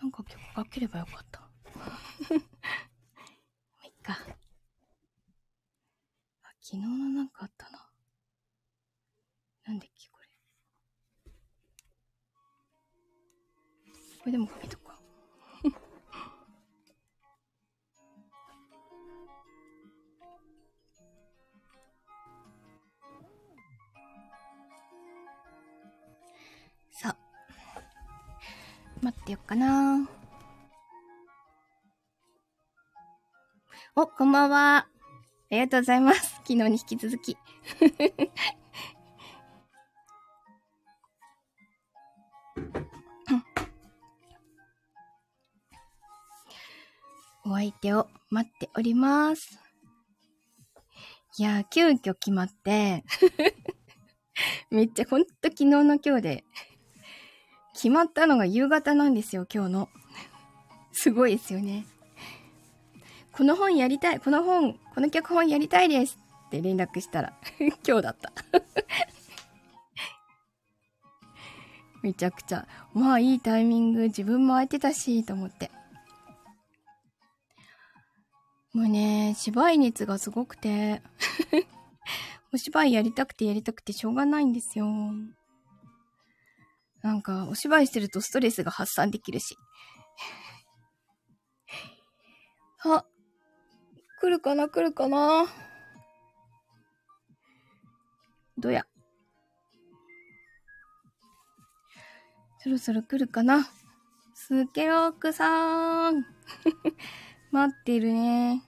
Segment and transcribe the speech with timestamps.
[0.00, 1.40] なんか曲かければよかった。
[1.74, 1.86] ま
[3.82, 4.12] あいっか。
[6.42, 7.90] あ、昨日のなんかあったな。
[9.64, 10.28] なんだっけ、これ。
[14.18, 14.73] これでもかけと
[29.04, 30.08] 待ってよっかな。
[33.96, 34.76] お、こんばんは。
[34.78, 34.88] あ
[35.50, 36.36] りがとうございます。
[36.48, 37.36] 昨日に引き続き。
[47.44, 49.60] お相手を待っております。
[51.36, 53.04] いやー、急遽決まって、
[54.72, 56.44] めっちゃほんと昨日の今日で、
[57.74, 59.88] 決まったのが夕方なんですよ、今日の。
[60.92, 61.86] すごいですよね。
[63.32, 68.32] この本やりたい、この本、この脚本やりたいですって連絡したら、 今日だった。
[72.00, 75.70] めちゃくちゃ、まあいいタイミング、自分も空いてたし、と思って。
[78.72, 81.02] もうね、芝居熱がすごくて、
[82.52, 84.86] お芝居やりたくてやりたくてしょうがないんですよ。
[87.04, 89.58] なんか、お芝居してるとストレスが発散できるし。
[92.82, 93.04] あ、
[94.22, 95.44] 来るかな来るかな
[98.56, 98.86] どや。
[102.60, 103.68] そろそろ来るかな
[104.32, 106.24] スケロークさん。
[107.52, 108.62] 待ってるね。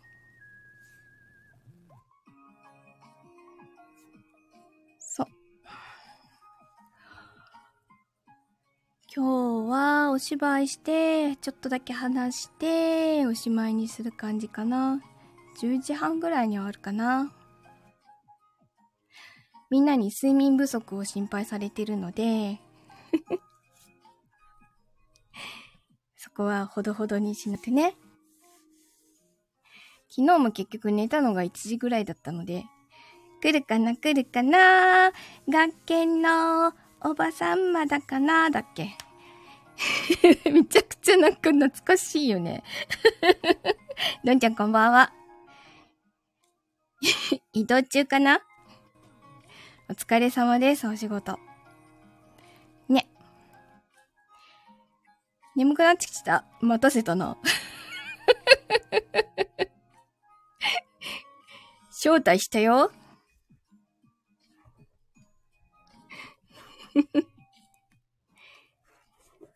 [9.16, 15.00] 今日はお芝居して、ちょっとだけ話して、おしまいにする感じかな。
[15.59, 17.32] 10時半ぐらいに終わるかな。
[19.71, 22.60] みんなに睡眠不足を心配されてるので、
[26.19, 27.97] そこはほどほどにしなくてね。
[30.10, 32.66] 昨日も結局寝たのが1時ぐらいだったので、
[33.41, 35.10] 来るかな来るかな
[35.49, 38.99] 学研のおばさんまだかなだっけ
[40.50, 42.62] めちゃくちゃなんか懐かしいよね。
[44.25, 45.12] どんちゃんこんばんは。
[47.53, 48.41] 移動中かな？
[49.88, 51.38] お疲れ様です、お仕事。
[52.88, 53.09] ね。
[55.54, 56.44] 眠くなってきた。
[56.60, 57.37] 待たせたな。
[61.91, 62.91] 招待したよ。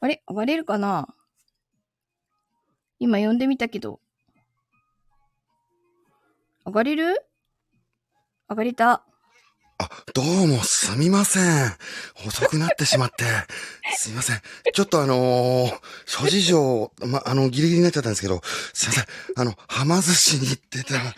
[0.02, 0.22] あれ？
[0.28, 1.14] 上がれるかな？
[2.98, 4.00] 今呼んでみたけど。
[6.64, 7.26] 上がれる？
[8.48, 9.04] 上がれた。
[9.82, 11.72] あ、どうもすみません。
[12.26, 13.24] 遅くなってしまって。
[13.96, 14.42] すみません。
[14.74, 15.72] ちょっとあのー
[16.04, 18.42] 諸事情、ま、あの、ギリギリになっちゃったんですけど、
[18.74, 19.04] すいません。
[19.36, 21.14] あの、はま寿司に行ってたら、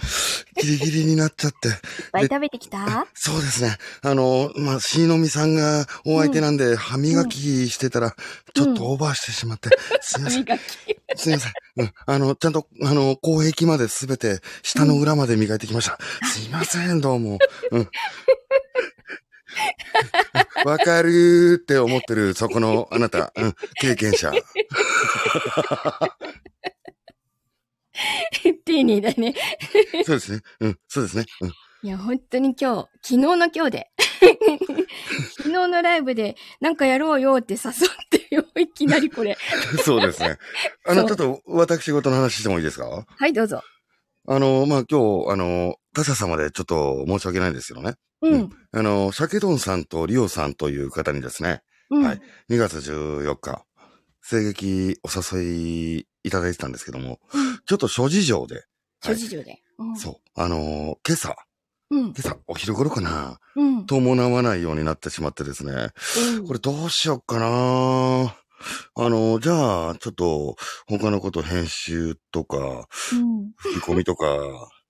[0.62, 1.68] ギリギリになっちゃって。
[1.68, 1.74] いっ
[2.12, 3.08] ぱい食べてきた？
[3.14, 3.76] そうですね。
[4.02, 8.14] あの、まあ、しのみさんがお相手なんで、歯磨きしてたら、
[8.54, 9.70] ちょっとオーバーしてしまって、
[10.00, 10.46] すいません。
[11.16, 11.52] すいません。
[11.78, 11.92] うん。
[12.06, 15.98] あの、ちゃんと、あの、後壁まですべて、下の裏まで磨いてきました。
[16.26, 17.40] すいません、どうも。
[17.72, 17.90] うん。
[20.64, 24.32] わかるーって思ってる、そこのあなた、うん、経験者。
[29.00, 29.34] だね。
[30.04, 30.40] そうですね。
[30.60, 31.26] うん、そうですね。
[31.40, 31.52] うん。
[31.84, 33.90] いや、本当に今日、昨日の今日で。
[35.36, 37.64] 昨日のライブで、なんかやろうよって誘っ
[38.08, 39.37] てよ、いきなりこれ。
[39.84, 40.38] そうですね。
[40.87, 43.04] あの、ちょっと、私事の話してもいいですか？
[43.04, 43.62] はい、どうぞ。
[44.28, 47.94] あの、まあ、今日、あの、他社様でちょっと申し訳ないんですけどね。
[48.22, 48.50] うん。
[48.72, 52.04] あの、シャケドンさんとリオさんという方にですね、うん。
[52.04, 53.64] はい2月14日、
[54.28, 57.20] 声劇お誘いいただいてたんですけども、
[57.66, 58.64] ちょっと諸事情で、
[59.04, 59.62] 諸事情で。
[59.78, 59.96] うん。
[59.96, 61.36] そう、あのー今朝、
[61.90, 62.00] うん。
[62.06, 63.86] 今朝、お昼頃かな、うん。
[63.86, 65.88] 伴わないようになってしまってですね、
[66.36, 68.36] うんこれどうしよっかな
[68.94, 70.56] あの、じゃあ、ちょっと、
[70.86, 73.52] 他のこと編集とか、うん。
[73.56, 74.26] 吹き込みとか、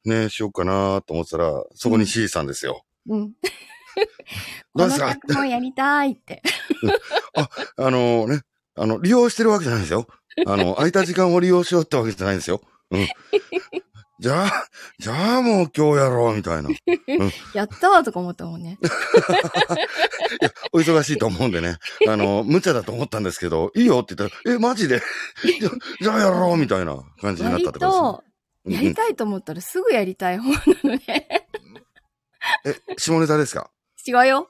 [0.05, 2.85] ね、しようかなと思ってたら、そこに C さんですよ。
[3.09, 3.33] うん。
[4.75, 6.43] どうですかもやりたいって。
[7.77, 8.43] あのね、
[8.77, 10.07] あの、利用してるわけじゃないですよ。
[10.47, 12.63] あの、空いた時間を利用しようってわけじゃないんですよ。
[12.91, 13.09] うん。
[14.19, 14.69] じゃあ、
[15.01, 16.71] じゃあもう今日やろう、みたいな。
[17.55, 18.79] やったーとか思ったもんね。
[20.73, 21.77] お忙しいと思うんでね、
[22.09, 25.03] あの、無茶だと思ったんですけど、いいよって言ったら、え、マジで？
[25.61, 25.71] じゃ
[26.01, 28.32] じゃあやろうみたいな感じになった割ってことと、ですね。
[28.65, 31.49] やりたいと思ったらすぐやりたい方なのね。
[32.65, 33.71] え、下ネタですか？
[34.07, 34.49] 違うよ。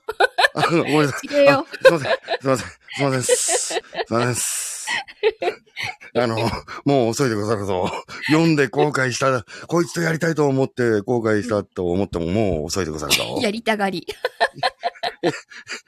[0.54, 1.26] あごめんなさい。
[1.34, 1.66] 違うよ。
[1.68, 2.12] あすいません。
[2.40, 2.66] すいません。
[2.66, 3.22] すいません。
[3.22, 3.80] すい
[4.10, 6.22] ません。
[6.22, 6.36] あの、
[6.84, 7.90] もう遅いでござるぞ。
[8.30, 13.22] 読んで後悔した、こいつとやりたいと思って後悔したと思ってももう遅いでござるぞ。
[13.40, 14.06] やりたがり。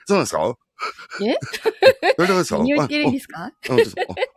[0.06, 0.56] そうなんですか？
[1.22, 1.26] え？
[1.26, 2.58] やりたいですか？
[2.58, 3.50] 何を言ってるんですか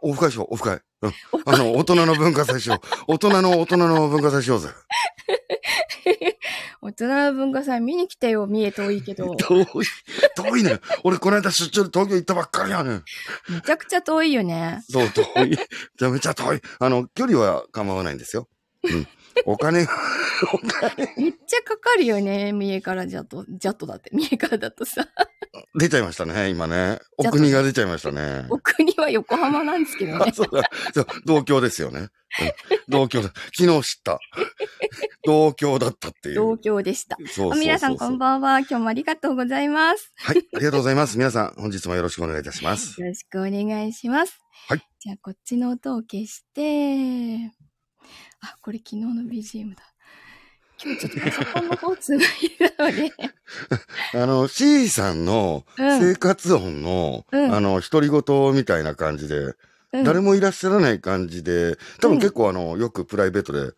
[0.02, 0.80] オフ会しよう、オフ会。
[1.02, 1.14] うん。
[1.46, 2.80] あの、大人の文化祭しよう。
[3.14, 4.70] 大人の大人の文化祭しようぜ。
[6.82, 8.48] 大人の文化祭見に来てよ。
[8.48, 9.36] 見え遠いけど。
[9.38, 9.66] 遠い、
[10.36, 10.80] 遠いね。
[11.04, 13.04] 俺この間出張で東京行ったばっかりやねん。
[13.50, 14.82] めちゃくちゃ遠いよね。
[14.90, 15.50] そう、遠い。
[15.50, 16.62] めちゃめちゃ遠い。
[16.80, 18.48] あの、距離は構わないんですよ。
[18.84, 19.08] うん。
[19.46, 19.92] お金が、
[20.54, 22.52] お金、めっちゃかかるよね。
[22.54, 24.10] 三重からジャット、ジャットだって。
[24.14, 25.08] 三重からだとさ。
[25.76, 27.00] 出ちゃいましたね、今ね。
[27.18, 28.46] お国が出ちゃいましたね。
[28.50, 30.32] お国は横浜なんですけどあね。
[30.36, 30.70] そうだ。
[30.94, 32.00] そう、同郷ですよね。
[32.00, 32.10] うん、
[32.90, 33.32] 同郷だ。
[33.58, 34.20] 昨日知った。
[35.24, 36.36] 同郷だったっていう。
[36.36, 37.18] 同郷でした。
[37.28, 38.60] そう皆さんこんばんは。
[38.60, 40.12] 今日もありがとうございます。
[40.16, 41.18] はい、ありがとうございます。
[41.18, 43.00] 皆さん、本日もよろしくお願いいたします。
[43.02, 44.40] よろしくお願いします。
[44.68, 44.82] はい。
[45.00, 47.52] じゃあ、こっちの音を消して、
[48.42, 49.84] あ、これ昨日の BGM だ。
[50.84, 52.28] 今日ちょっとパソコンの方つない
[52.78, 53.12] だので、
[54.14, 56.00] あの、C さんのうん。
[56.00, 57.54] 生活音の、うん。
[57.54, 59.56] あの、独り言みたいな感じで、
[59.94, 60.04] うん。
[60.04, 63.74] 誰もいらっしゃらない感じで、多分結構あの、よくプライベートで、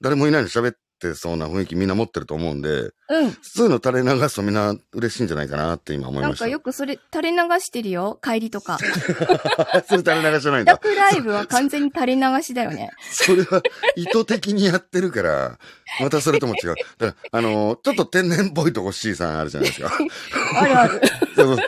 [0.00, 3.36] 誰もいないのに喋ってそうな雰囲気みんな持ってると思うんで、うん。
[3.42, 6.44] そういうの垂れ流すとみんな嬉しいんじゃないかなって今思いました。
[6.44, 8.18] なんかよくそれ垂れ流してるよ。
[8.22, 8.78] 帰りとか。
[9.86, 10.72] それ垂れ流しじゃないんだ。
[10.72, 12.90] 自宅ライブは完全に垂れ流しだよね。
[13.10, 13.62] それは
[13.96, 15.58] 意図的にやってるから、
[16.00, 16.74] またそれとも違う。
[16.98, 19.92] だから、あの、ちょっと天然っぽいとこ C さんあるじゃないですか。
[20.60, 21.00] あるある。
[21.34, 21.64] そうそうだ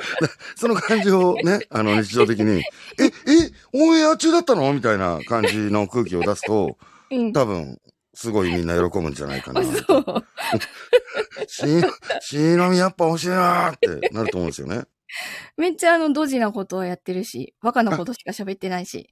[0.57, 2.63] その感じをね、あの、日常的に、
[2.99, 3.11] え、え、
[3.73, 4.73] オンエア中だったの？
[4.73, 6.79] みたいな感じの空気を出すと、
[7.11, 7.33] うん。
[7.33, 7.79] 多分、
[8.17, 9.65] すごいみんな喜ぶんじゃないかなあ。
[9.87, 10.27] そう。
[11.47, 11.67] し、
[12.21, 14.85] しのみやっぱ面白いなーってなると思うんですよね。
[15.57, 19.11] めっちゃあの、ドジなことをやってるし、バカなことしか喋ってないし。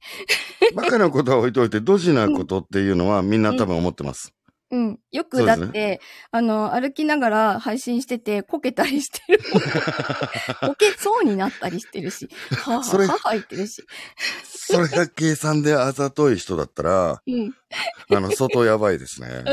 [0.73, 4.34] バカなことは置いといて、ドジなことっていうのはみんな多分思ってます。
[4.75, 4.99] うん。
[5.11, 6.01] よくだって、
[6.31, 9.39] あの、歩きながら配信してて、こけたりしてる。
[10.59, 13.85] こけそうになったりしてるし、はぁはぁ言ってるし。
[14.43, 17.55] それが計算であざとい人だったら、うん。
[18.09, 19.45] あの、相当やばいですね。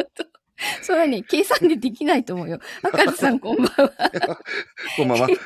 [0.83, 2.59] それはね、計算でできないと思うよ。
[2.83, 3.71] 赤津さんこんばんは。
[4.97, 5.29] こんばんは。
[5.29, 5.37] よ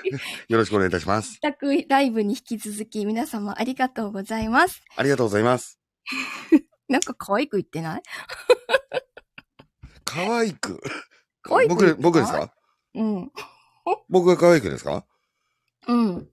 [0.48, 1.28] ろしくお願いいたします。
[1.28, 4.82] 自宅ライブに引き続き皆様ありがとうございます。
[4.96, 5.78] ありがとうございます。
[6.88, 8.02] なんか可愛く言ってない？
[10.06, 10.80] 可愛く。
[11.42, 12.50] 可愛く僕、僕ですか？
[12.94, 13.30] うん。
[14.08, 15.04] 僕が可愛くですか？
[15.86, 16.28] うん。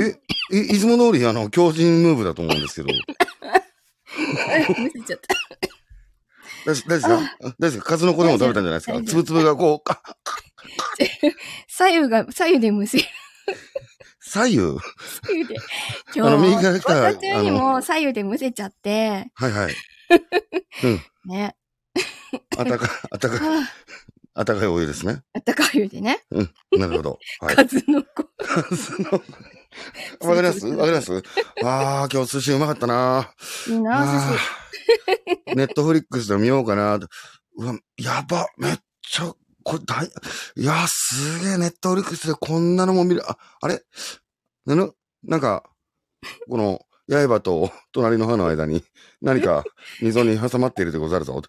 [0.00, 2.98] え、い、いつも通りあの、強靭ムーブだと思うんですけど。
[4.78, 5.34] むせちゃった。
[6.66, 7.08] 大丈夫ですか？
[7.08, 7.84] 大丈夫ですか？
[7.84, 9.02] 数の子でも食べたんじゃないですか？
[9.02, 10.00] つぶつぶがこう、あ
[11.68, 13.04] 左右が、左右でむせる。
[14.20, 14.58] 左右？
[14.58, 15.56] 左右で。
[16.14, 19.74] 今あの右から中にも左右でむせちゃって、はいはい。
[21.26, 21.56] ね。
[22.58, 23.68] あたか、あたか、は
[24.34, 25.22] あたかいお湯ですね。
[25.32, 26.20] あったかい湯でね。
[26.30, 26.54] うん。
[26.78, 27.18] なるほど。
[27.40, 27.56] はい。
[27.56, 28.24] 数の子。
[28.38, 29.10] 数の
[30.20, 30.66] わかります？
[30.66, 31.22] わかります？
[31.64, 33.32] ああ、今日寿司うまかったな。
[33.68, 35.56] いいな、寿司。
[35.56, 36.96] ネットフリックスで見ようかな。
[36.96, 40.06] うわ、やば、めっちゃ、これ大、
[40.56, 43.80] いや、すげえ、ネットフリックスでこんなのも見る、あ、あれ？
[44.66, 45.62] なの、なんか、
[46.48, 48.82] この、刃と隣の歯の間に
[49.20, 49.64] 何か
[50.00, 51.40] 溝に挟まっているでござるぞ。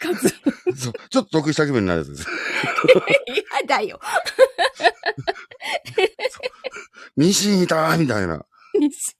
[0.00, 0.28] 数。
[0.76, 2.26] そうちょっと得した気分になるやつです。
[3.26, 4.00] 嫌だよ。
[7.16, 8.44] ミシンいたみたいな。
[8.78, 9.16] 西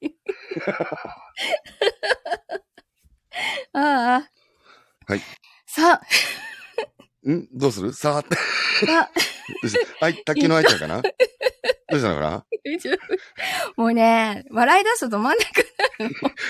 [3.72, 4.30] ああ。
[5.06, 5.20] はい。
[5.66, 6.00] さ
[7.26, 7.46] あ、ん？
[7.52, 7.92] どうする？
[7.92, 8.36] さあって。
[8.36, 8.42] さ
[9.02, 9.10] あ、
[10.04, 11.02] はい、卓球の相手かな？
[11.90, 12.44] どうしたのかな？
[13.76, 15.66] もうね、笑い出すと止まんなく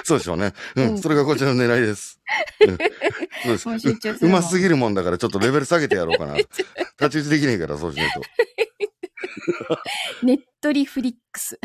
[0.05, 0.53] そうでしょうね。
[0.77, 2.21] ううんん、それがこちらの狙いです。
[3.47, 3.89] うん、そうです
[4.25, 6.35] ううますぎるもんだからちょっとレベル下げてやろうかな。
[6.35, 6.47] 太
[6.99, 8.21] 刀打ちできねえから、そうしないと。
[10.23, 11.59] ネットリフリックス。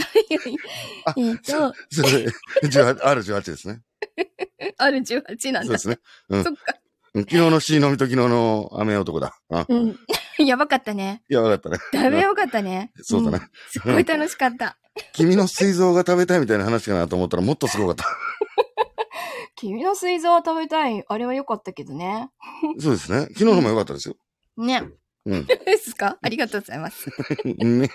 [1.05, 2.25] あ えっと、それ、
[2.63, 3.81] 18 R18 ですね。
[4.77, 5.67] ある18なんだ。
[5.67, 5.99] そうですね。
[6.29, 6.59] うんそっか。
[7.13, 9.37] うん昨日の C 飲みと昨日の雨男だ。
[9.49, 9.99] あ、うん。
[10.43, 11.23] やばかったね。
[11.29, 11.77] いや、わかったね。
[11.93, 12.91] だいぶやばかったね。
[13.01, 14.77] そうだねんすっごい楽しかった。
[15.13, 18.05] 君の膵臓が食べたいみたいな話かなと思ったらもっとすごかった。
[19.55, 21.03] 君の膵臓は食べたい。
[21.07, 22.29] あれは良かったけどね。
[22.79, 23.21] そうですね。
[23.33, 24.15] 昨日のも良かったですよ。
[24.57, 24.83] ね。
[25.25, 25.45] うん。
[25.45, 26.17] ですか？
[26.21, 27.09] ありがとうございます。
[27.45, 27.89] ね。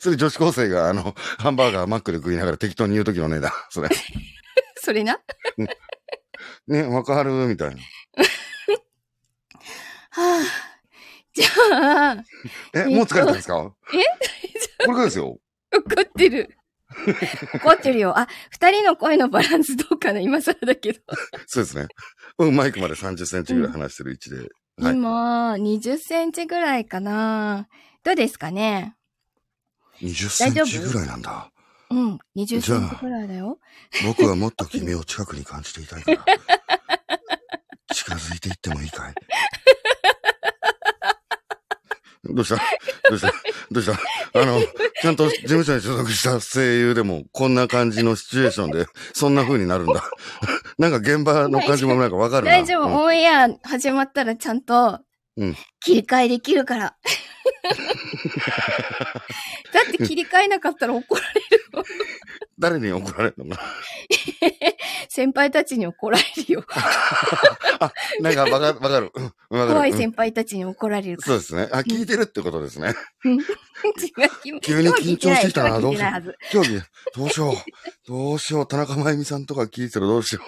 [0.00, 3.52] それ女子高生が、あの、ハンバーガーマックで食いながら適当に言うときの値段。
[3.70, 3.88] それ。
[4.76, 5.18] それな？
[6.66, 7.30] ね、わかる？
[7.46, 7.80] みたいな。
[10.10, 10.67] はあ。
[11.38, 12.24] じゃあ、
[12.74, 13.72] え、えっともう疲れたんですか？
[13.92, 14.84] え？
[14.84, 15.38] これからですよ。
[15.72, 16.56] 怒ってる。
[17.54, 18.18] 怒ってるよ。
[18.18, 20.20] あ、二人の声のバランスどうかな？
[20.20, 21.00] 今更だけど。
[21.46, 21.86] そうですね。
[22.38, 24.36] うん、マイクまで30センチぐらい離してる位置で。
[24.82, 24.94] はい。
[24.94, 27.68] 今、20センチぐらいかな。
[28.02, 28.96] どうですかね
[30.00, 31.52] ？20センチぐらいなんだ。
[31.90, 33.58] うん、20センチぐらいだよ。
[34.04, 36.24] 僕はもっと君を近くに感じていたいから。
[37.94, 39.14] 近づいていってもいいかい？
[42.28, 42.56] どうした？
[43.10, 43.32] どうした？
[43.70, 44.40] どうした？
[44.40, 44.60] あの、
[45.00, 50.02] ちゃんと事務所に所属した声優でもこんな感じのシチュエーションでそんな風になるんだ。
[50.78, 52.52] なんか現場の感じもなんかわかるな。
[52.52, 52.94] 大丈夫、うん。
[52.94, 55.00] オンエア始まったらちゃんと
[55.36, 56.96] うん、切り替えできるから。
[59.72, 61.84] だって切り替えなかったら怒られるよ。
[62.58, 63.62] 誰に怒られるのか
[65.08, 66.64] 先輩たちに怒られるよ。
[68.20, 69.10] ななんかわかかる。
[69.14, 69.32] うんわかる。
[69.50, 71.34] うん怖い先輩たちに怒られるから。
[71.34, 71.68] そうですね。
[71.72, 72.94] あ、聞いてるってことですね。
[73.24, 73.36] 違
[74.56, 76.36] う急に緊張してきたな今日は聞いてないはず。
[76.50, 76.82] 競技、
[77.14, 77.54] どうしよう。
[78.06, 78.68] どうしよう。
[78.68, 80.40] 田中真由美さんとか聞いてたらどうしよ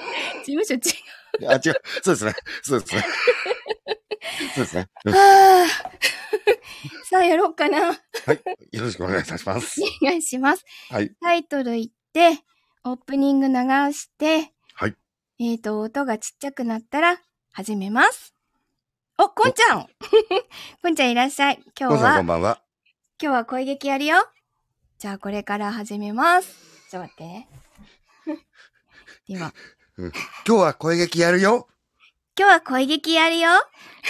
[0.44, 1.46] 事務所違う。
[1.46, 1.48] う。
[1.48, 1.74] あ、違う。
[2.02, 2.34] そうですね。
[2.62, 3.04] そうですね。
[4.54, 4.88] そうですね。
[5.04, 5.66] うんはあ
[7.04, 7.88] さあ、やろうかな。
[7.88, 8.40] はい。
[8.72, 9.80] よろしくお願いいたします。
[10.02, 10.64] お願いします。
[10.88, 11.12] はい。
[11.20, 12.42] タイトル言って、
[12.84, 13.54] オープニング流
[13.92, 14.94] して、はい。
[15.38, 17.20] えっ、と、音がちっちゃくなったら、
[17.52, 18.34] 始めます。
[19.18, 19.86] お、こんちゃん
[20.80, 21.62] こんちゃんいらっしゃい。
[21.78, 22.62] 今日はこん、ばんは。
[23.20, 24.16] 今日は声劇やるよ。
[24.98, 26.88] じゃあ、これから始めます。
[26.90, 27.48] ちょっと待ってね。
[29.28, 29.52] では、
[29.98, 30.10] 今
[30.44, 31.68] 日は声劇やるよ。
[32.40, 33.50] 今日は声劇やるよ。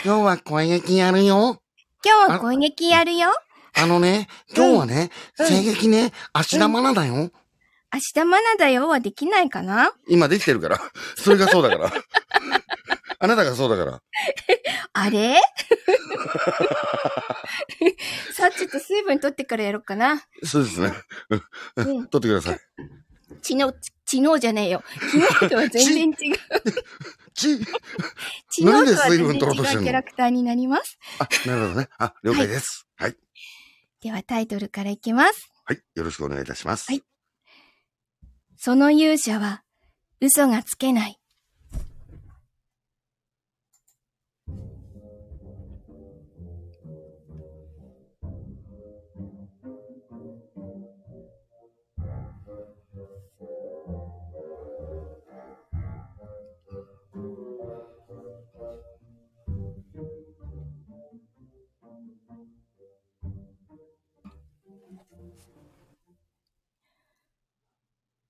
[0.05, 1.61] 今日は声劇やるよ。
[2.05, 3.29] 今日は声劇やるよ。
[3.75, 7.15] あのね、今日はね、うん声劇ね、芦田愛菜だよ。
[7.93, 9.91] 明日まなだよはできないかな？
[10.07, 10.81] 今できてるから。
[11.17, 11.91] それがそうだから。
[13.19, 14.01] あなたがそうだから。
[14.93, 15.37] あれ？
[18.33, 20.23] さあ、ちょっと水分取ってからやろうかな。
[20.45, 20.93] そうですね。
[21.75, 22.07] うん。
[22.07, 22.61] 撮ってください。
[23.43, 23.75] 昨日、
[24.07, 24.85] 昨日じゃねえよ。
[25.11, 26.37] 昨日とは全然違う。
[27.41, 27.71] ち、昨
[28.57, 30.99] 日とはなんで水分取ろうとしてんのうキャラクターになります。
[31.19, 31.89] あ、なるほどね。
[31.99, 32.87] あ、了解です。
[32.97, 33.17] はい。
[34.03, 35.51] ではタイトルからいきます。
[35.65, 35.83] はい。
[35.95, 36.87] よろしくお願いいたします。
[36.91, 37.03] はい
[38.63, 39.63] その勇者は
[40.21, 41.20] 嘘がつけない。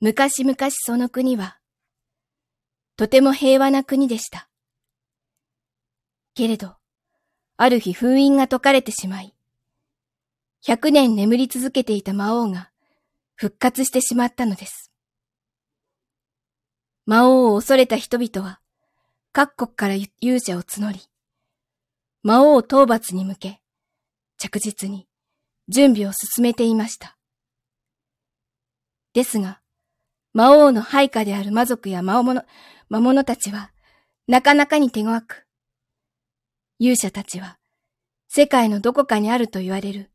[0.03, 1.59] 昔々その国は、
[2.97, 4.49] とても平和な国でした。
[6.33, 6.75] けれど、
[7.59, 9.35] ある日封印が解かれてしまい、
[10.63, 12.71] 百年眠り続けていた魔王が
[13.35, 14.91] 復活してしまったのです。
[17.05, 18.59] 魔王を恐れた人々は、
[19.33, 21.01] 各国から勇者を募り、
[22.23, 23.61] 魔王討伐に向け、
[24.39, 25.07] 着実に
[25.69, 27.19] 準備を進めていました。
[29.13, 29.60] ですが、
[30.33, 32.45] 魔王の配下である魔族や魔物、
[32.89, 33.73] 魔物たちは、
[34.29, 35.47] なかなかに手強く、
[36.79, 37.59] 勇者たちは、
[38.29, 40.11] 世界のどこかにあると言われる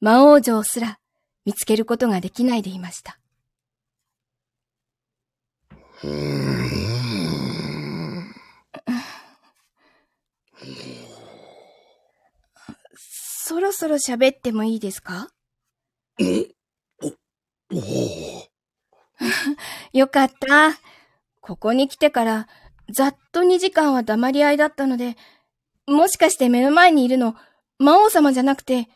[0.00, 1.00] 魔王城すら
[1.44, 3.18] 見つけることができないでいました。
[13.02, 15.28] そろそろ喋ってもいいですか？
[16.20, 16.24] お
[17.76, 18.49] お。
[19.92, 20.78] よかった。
[21.40, 22.48] ここに来てから、
[22.90, 25.16] ざっと2時間は黙り合いだったので、
[25.86, 27.36] もしかして目の前にいるの、
[27.78, 28.88] 魔王様じゃなくて、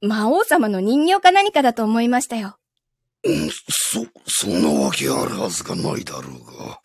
[0.00, 2.58] 魔王様の人形か何かだと思いましたよ。
[3.68, 6.80] そ、そんなわけあるはずがないだろうが。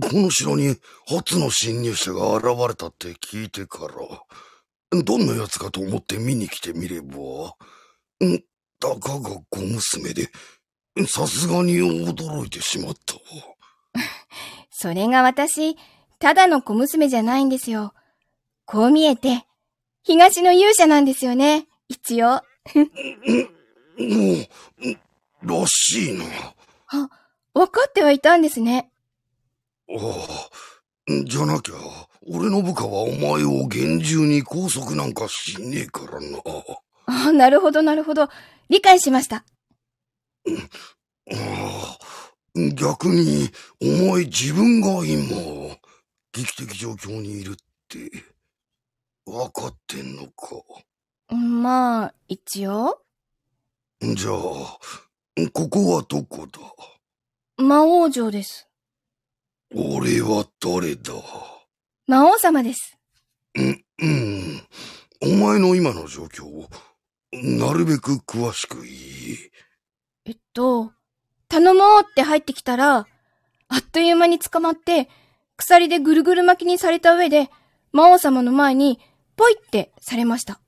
[0.00, 7.56] この城に初の侵入者が現れたって聞いてから、どんな奴かと思って見に来てみれば、
[8.24, 8.42] ん
[8.78, 10.30] たかが小娘で、
[11.04, 13.20] さすがに驚いてしまったわ。
[14.70, 15.76] それが私、
[16.18, 17.92] ただの小娘じゃないんですよ。
[18.64, 19.46] こう見えて、
[20.02, 21.66] 東の勇者なんですよね。
[21.88, 22.28] 一応。
[22.28, 22.40] も
[23.98, 26.24] う、らしいな。
[27.54, 28.90] 分かってはいたんですね。
[29.88, 30.50] ああ、
[31.24, 31.74] じゃなきゃ、
[32.28, 36.38] 俺の部下はお前を厳重に拘束なんかしねえからな。
[37.06, 38.28] あなるほど、なるほど。
[38.68, 39.44] 理解しました。
[42.74, 43.50] 逆に、
[43.82, 45.76] お前自分が今、
[46.32, 47.56] 危機的状況にいるっ
[47.88, 48.10] て、
[49.24, 50.62] 分かってんのか。
[51.34, 53.02] まあ、一応。
[54.00, 54.78] じゃあ、
[55.52, 56.60] ここはどこだ？
[57.62, 58.68] 魔王城です。
[59.74, 61.12] 俺は誰だ？
[62.06, 62.96] 魔王様です。
[63.54, 64.62] うん、うん。
[65.22, 66.70] お前の今の状況を、
[67.32, 68.96] なるべく詳しく言い。
[70.26, 70.92] えっと、
[71.48, 73.06] 頼もうって入ってきたら、
[73.68, 75.08] あっという間に捕まって、
[75.56, 77.48] 鎖でぐるぐる巻きにされた上で、
[77.92, 78.98] 魔王様の前に、
[79.36, 80.60] ポイってされました。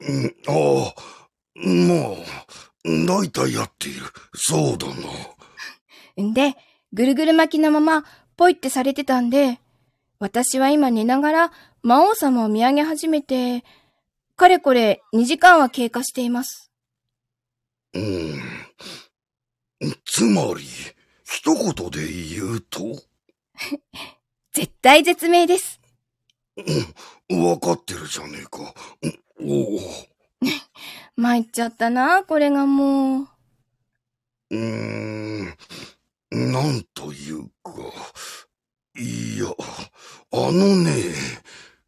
[0.00, 4.06] うん、ああ、まあ、大体やっている。
[4.34, 6.24] そうだな。
[6.24, 6.56] んで、
[6.94, 8.04] ぐるぐる巻きのまま、
[8.36, 9.60] ポイってされてたんで、
[10.20, 11.52] 私は今寝ながら
[11.82, 13.62] 魔王様を見上げ始めて、
[14.36, 16.67] かれこれ2時間は経過しています。
[17.94, 18.40] うん。
[20.04, 20.64] つまり、
[21.24, 22.80] 一言で言うと、
[24.52, 25.80] 絶対絶命です。
[27.30, 28.74] うん、わかってるじゃねえか。
[29.02, 29.80] うんおお。
[31.16, 33.28] 参っちゃったな、これがもう。
[34.50, 35.56] うーん、
[36.30, 37.72] なんというか、
[38.96, 39.46] いや、
[40.32, 40.92] あのね、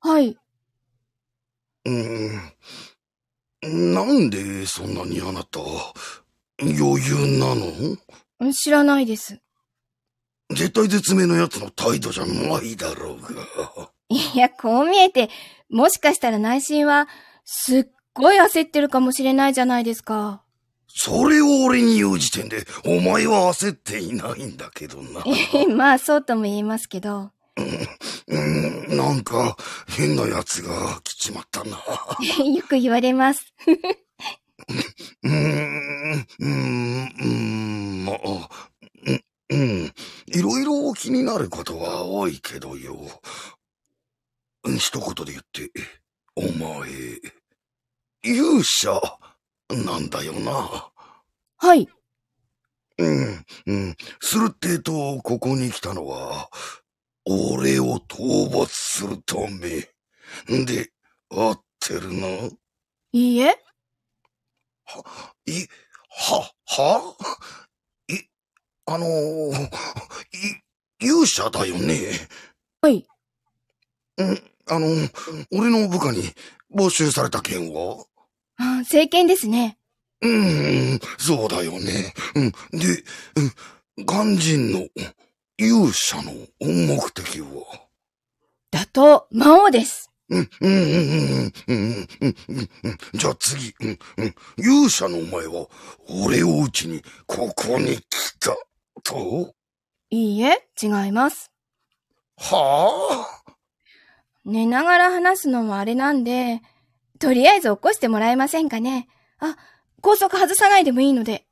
[0.01, 0.39] はい。
[1.85, 2.53] うーん、
[3.63, 5.61] なんでそんなにあなた、
[6.63, 8.53] 余裕なの？
[8.53, 9.39] 知らないです。
[10.51, 13.29] 絶対絶命のやつの態度じゃないだろうが。
[14.09, 15.29] いや、こう見えて、
[15.69, 17.07] もしかしたら内心は、
[17.45, 20.43] すっごい焦ってるかもしれないじゃないですか。
[20.89, 25.23] それを俺に言う時点で、お前は焦っていないんだけどな。
[25.77, 27.31] まあ、そうとも言えますけど。
[28.31, 29.57] うん、なんか、
[29.89, 31.79] 変な奴が来ちまったな。
[32.45, 33.53] よく言われます。
[35.23, 38.49] うーん、うーん、うーん、まあ、
[39.07, 39.93] うん、うん。
[40.27, 42.97] いろいろ気になることは多いけどよ。
[44.65, 45.71] うん一言で言って、
[46.37, 46.91] お前、
[48.23, 49.01] 勇者、
[49.71, 50.91] なんだよな。
[51.57, 51.89] はい。
[52.99, 53.97] うん、うん。
[54.21, 56.49] するってえと、ここに来たのは、
[57.27, 59.89] 俺を討伐するため。
[60.65, 60.91] で、
[61.31, 62.27] 合ってるな。
[63.13, 63.59] いいえ。
[65.47, 65.67] い、
[66.09, 67.17] は、は？
[68.09, 68.15] い、
[68.87, 69.67] あのー、
[71.01, 72.13] い、勇者だよね。
[72.83, 73.07] はい。
[74.17, 74.87] うん、あの、
[75.53, 76.23] 俺の部下に
[76.75, 78.05] 募集された件は？
[78.57, 79.79] あ政権ですね。
[80.23, 82.13] うん、そうだよね。
[82.35, 83.05] うん、で、
[83.97, 84.87] うん、肝心の
[85.63, 87.87] 勇者の目的は？
[88.71, 90.11] 打倒、魔王です。
[90.31, 92.99] うん、うん、うん、うん、うん、うん、うん、うん。
[93.13, 94.35] じゃあ次、うん、うん。
[94.57, 95.67] 勇者のお前は、
[96.25, 98.05] 俺を撃ちに、ここに来
[98.41, 98.57] た、
[99.03, 99.53] と？
[100.09, 101.51] いいえ、違います。
[102.39, 103.53] はあ？
[104.47, 106.63] 寝ながら話すのもあれなんで、
[107.19, 109.09] とりあえず起こしてもらえませんかね。
[109.41, 109.59] あ、
[110.01, 111.45] 高速外さないでもいいので。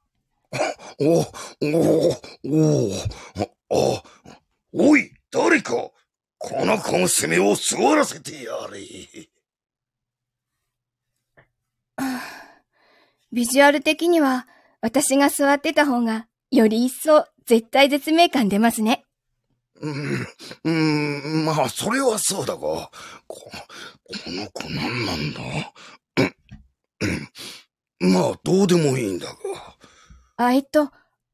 [0.98, 1.26] お、お、
[2.46, 2.92] お、
[3.36, 4.02] あ、あ、
[4.72, 5.90] おい、誰か、
[6.38, 8.80] この小娘を座らせてやれ。
[13.32, 14.46] ビジュアル的には、
[14.80, 19.04] 私が座ってた方が、より一層絶対絶命感出ますね。
[19.80, 20.26] うん、
[20.64, 22.90] うん、まあ、それはそうだが、こ、
[23.26, 23.50] こ
[24.26, 25.40] の子何なんだ？
[26.16, 26.36] うん、
[28.00, 28.12] うん。
[28.12, 29.34] まあ、どうでもいいんだが。
[30.36, 30.90] あ、えっと、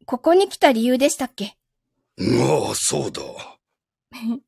[0.07, 1.57] ここに来た理由でしたっけ？
[2.17, 3.23] まあ、そうだ。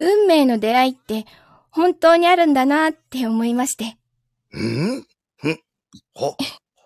[0.00, 1.26] 運命の出会いって、
[1.70, 3.96] 本当にあるんだなって思いまして。
[4.56, 4.98] ん？
[4.98, 5.06] ん？
[6.14, 6.36] は、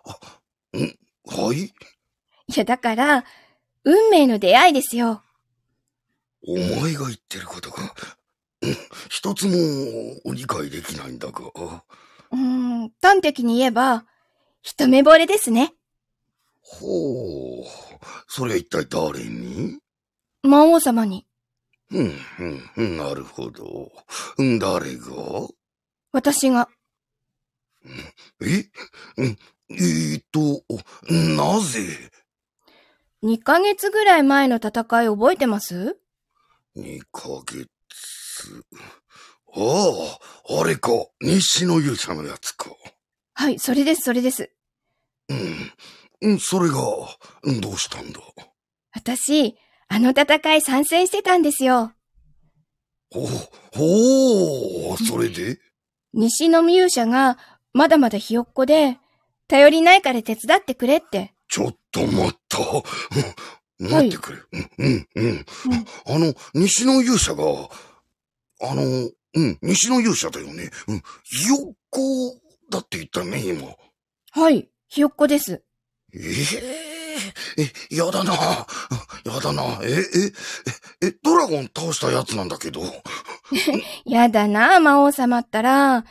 [0.05, 0.99] あん？
[1.25, 1.59] はい？
[1.67, 1.73] い
[2.55, 3.25] や、だから、
[3.85, 5.23] 運命の出会いですよ。
[6.47, 7.83] お前が言ってることが、
[8.63, 8.77] うん
[9.09, 11.43] 一つも理解できないんだが。
[12.33, 14.05] うーん、端的に言えば、
[14.63, 15.75] 一目惚れですね。
[16.61, 17.65] ほう。
[18.27, 19.79] それは一体誰に？
[20.42, 21.27] 魔王様に。
[21.90, 23.90] うん、うん、うん、なるほど。
[24.38, 25.12] うん誰が？
[26.12, 26.68] 私が。
[28.42, 28.64] え
[29.16, 29.38] うん
[29.70, 30.64] えーっと、
[31.11, 32.11] なぜ
[33.22, 34.70] ？2ヶ月ぐらい前の戦
[35.03, 35.98] い覚えてます？
[36.74, 37.66] 二ヶ月。
[39.55, 40.90] ああ、あれか。
[41.20, 42.70] 西の勇者のやつか。
[43.35, 44.53] はい、それです、それです。
[45.29, 45.72] うん。
[46.20, 46.79] うん、それが、
[47.44, 48.20] うんどうしたんだ？
[48.92, 49.57] 私、
[49.88, 51.92] あの戦い参戦してたんですよ。
[53.11, 53.27] ほう、
[53.74, 55.59] ほう、それで？
[56.12, 57.38] 西の勇者が
[57.72, 58.98] まだまだひよっこで、
[59.46, 61.33] 頼りないから手伝ってくれって。
[61.48, 62.59] ちょっと待った。
[62.59, 64.38] うん待ってくれ。
[64.53, 65.44] うん、うん、うん。
[66.07, 67.44] あの、西の勇者が、
[68.61, 70.70] あの、うん、西の勇者だよね。
[70.88, 72.01] うん、ひよっこ
[72.70, 73.68] だって言ったね、今。
[74.33, 75.62] はい、ひよっこです。
[76.12, 76.98] ええ
[77.90, 78.33] え、やだな。
[79.25, 79.81] やだな。
[79.83, 79.97] え、え、
[81.03, 82.83] え、え、ドラゴン倒したやつなんだけど。
[84.05, 86.05] やだな、魔王様ったら。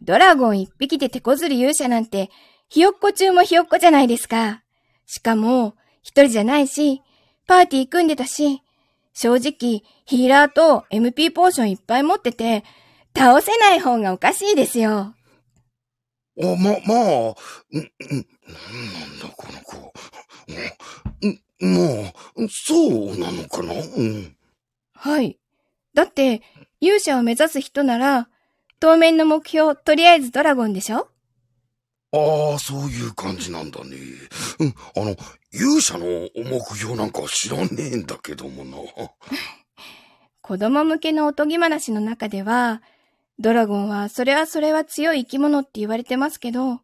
[0.00, 2.30] ドラゴン一匹で手こずる勇者なんて、
[2.68, 4.62] ひよっこ中もひよっこじゃないですか。
[5.06, 7.02] しかも、一人じゃないし、
[7.46, 8.62] パーティー組んでたし、
[9.14, 12.64] 正直、ヒーラーと MP ポーションいっぱい持ってて、
[13.16, 15.14] 倒せない方がおかしいですよ。
[16.40, 17.34] あ、ま、まあ、
[17.72, 18.28] うん、んなん
[19.20, 19.92] だ、この子。
[21.20, 21.40] うん、
[21.74, 22.12] まあ、
[22.50, 23.74] そうなのかな？
[23.74, 24.36] うん。
[24.94, 25.38] はい。
[25.94, 26.42] だって、
[26.80, 28.28] 勇者を目指す人なら、
[28.80, 31.08] 当面の目標、とりあえずドラゴンでしょ？
[32.14, 33.96] ああ、そういう感じなんだね。
[34.58, 35.16] うん、あの、
[35.52, 38.76] 勇者の目標なんか知らねえんだけどもな。
[40.42, 42.82] 子供向けのおとぎ話の中では、
[43.38, 46.80] ドラゴンはそれはそれは強い生き物って言われてますけど、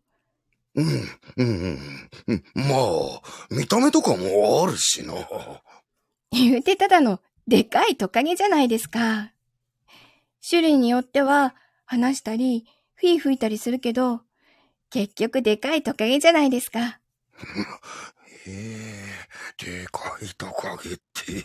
[0.74, 1.02] うん、うん、
[1.36, 1.80] うん
[2.28, 2.44] うん。
[2.54, 5.14] まあ、見た目とかもあるしな。
[6.30, 9.32] 言うてただのでかいトカゲじゃないですか。
[10.48, 11.54] 種類によっては
[11.84, 14.20] 話したり、フィー吹いたりするけど、
[14.90, 17.00] 結局でかいトカゲじゃないですか。
[18.46, 19.04] え
[19.60, 21.44] えでかいトカゲって。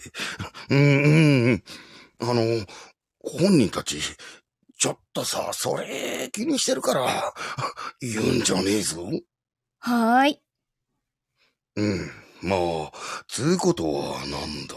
[0.70, 1.64] うん、うん、うん。
[2.22, 2.66] あの、
[3.20, 4.00] 本人たち、
[4.84, 7.34] ちょっとさ、それ気にしてるから、
[8.02, 9.10] 言うんじゃねえぞ。
[9.80, 10.42] はーい。
[11.78, 12.12] うん。
[12.42, 14.76] まあ、つうことはなんだ。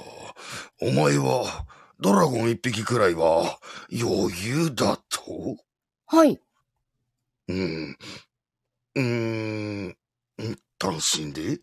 [0.81, 1.67] お前は、
[1.99, 3.59] ドラゴン一匹くらいは、
[3.91, 5.57] 余裕だと？
[6.07, 6.41] はい。
[7.49, 7.99] うん。
[8.95, 9.97] うーん。
[10.79, 11.59] 単身で？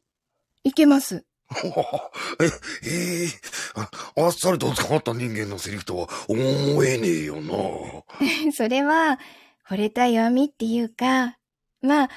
[0.66, 1.24] いけます。
[2.42, 2.46] え、
[2.86, 3.30] ええ
[3.76, 7.54] ああっさりと捕まった人間のセリフとは思えねえよな。
[8.54, 9.20] それは、
[9.68, 11.38] 惚れた弱みっていうか、
[11.82, 12.10] まあ、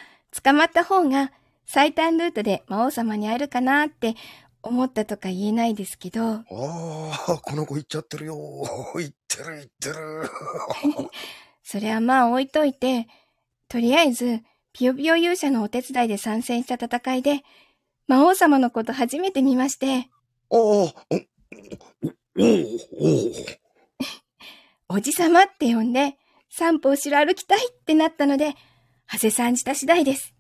[0.43, 1.33] 捕まった方が
[1.65, 4.15] 最短ルートで魔王様に会えるかなって
[4.63, 8.37] 思ったとか言えないですけど、ああ、この子言っちゃってるよ。
[8.97, 10.31] 言ってる言ってる。
[11.63, 13.07] それはまあ置いといて、
[13.69, 17.43] とりあえず、ピヨピヨ勇者のお手伝いで参戦した戦いで、
[18.09, 20.09] 魔王様のこと初めて見まして、
[20.51, 20.93] ああ、お、お、お、
[24.89, 26.17] お じさまって呼んで、
[26.51, 28.55] 散歩後ろ歩きたいってなったので、
[29.13, 30.35] 長谷さんした次第です。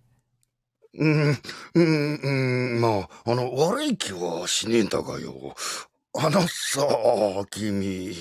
[0.94, 1.38] うん、
[1.74, 5.55] うん、うん、まあ、あの、悪い気はしねえんだがよ。
[6.18, 8.14] あのさ、君、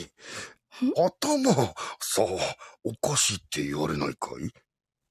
[0.97, 1.53] 頭、
[2.01, 2.25] さ、
[2.83, 4.31] おかしいって言われないか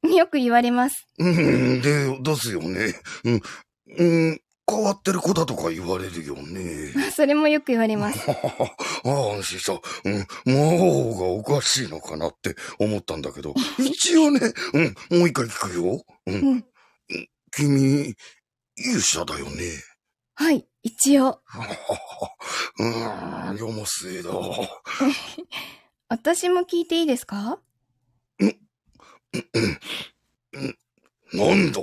[0.05, 0.14] い？
[0.14, 1.07] よく言われます。
[1.18, 2.94] うん、で、ですよね。
[3.25, 3.40] うん、
[3.87, 6.92] うん、変わってる子だとか言われるよね。
[7.14, 8.18] それもよく言われます。
[8.31, 8.35] あ
[9.05, 9.73] あ、安心した。
[10.05, 14.40] うん、魔王がおかしいのかなって思ったんだけど、 一応ね、
[14.73, 16.05] うん、もう一回聞くよ。
[16.27, 16.64] うん、うん。
[17.53, 18.14] 君、
[18.77, 19.62] 勇者だよね。
[20.35, 21.40] はい、一応。
[22.79, 24.31] うーん、世も末だ。
[26.09, 27.61] 私も聞いていいですか？
[31.33, 31.81] なんだ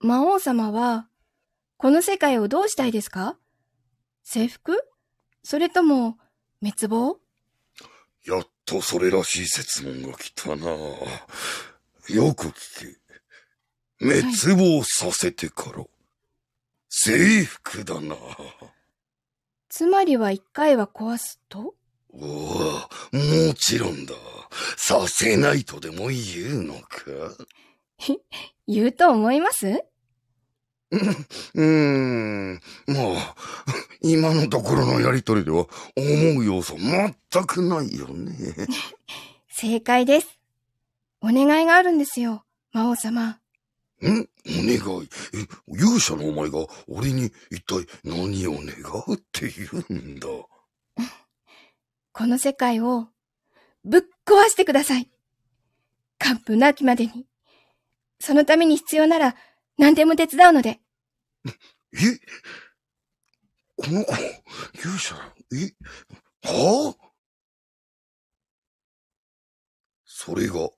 [0.00, 1.08] 魔王様は、
[1.76, 3.36] この世界をどうしたいですか？
[4.22, 4.84] 征服？
[5.42, 6.18] それとも、
[6.60, 7.18] 滅亡？
[8.26, 10.66] やっとそれらしい質問が来たな。
[10.66, 12.52] よく聞
[13.98, 14.04] け。
[14.04, 15.84] 滅亡させてから、
[16.88, 18.14] 征服だな。
[19.68, 21.74] つまりは一回は壊すと？
[22.10, 22.26] おお、
[23.16, 24.14] もちろんだ。
[24.76, 26.98] させないとでも言うのか？
[28.68, 29.82] 言うと思います？
[30.92, 32.54] うーん、
[32.86, 33.36] まあ、
[34.00, 37.14] 今のところのやりとりでは思う要素全
[37.46, 38.34] くないよね。
[39.50, 40.38] 正解です。
[41.20, 43.40] お願いがあるんですよ、魔王様。
[44.02, 44.06] ん？
[44.06, 45.08] お願い？
[45.34, 48.62] え、勇者のお前が俺に一体何を願
[49.08, 50.28] うって言うんだ？
[52.12, 53.08] この世界を
[53.84, 55.10] ぶっ壊してください。
[56.18, 57.26] 完封なきまでに。
[58.20, 59.36] そのために必要なら
[59.78, 60.80] 何でも手伝うので。
[61.46, 61.98] え？
[63.76, 64.12] この子、
[64.74, 65.14] 勇者、
[65.52, 65.72] え？
[66.42, 67.08] はあ？
[70.04, 70.70] それが、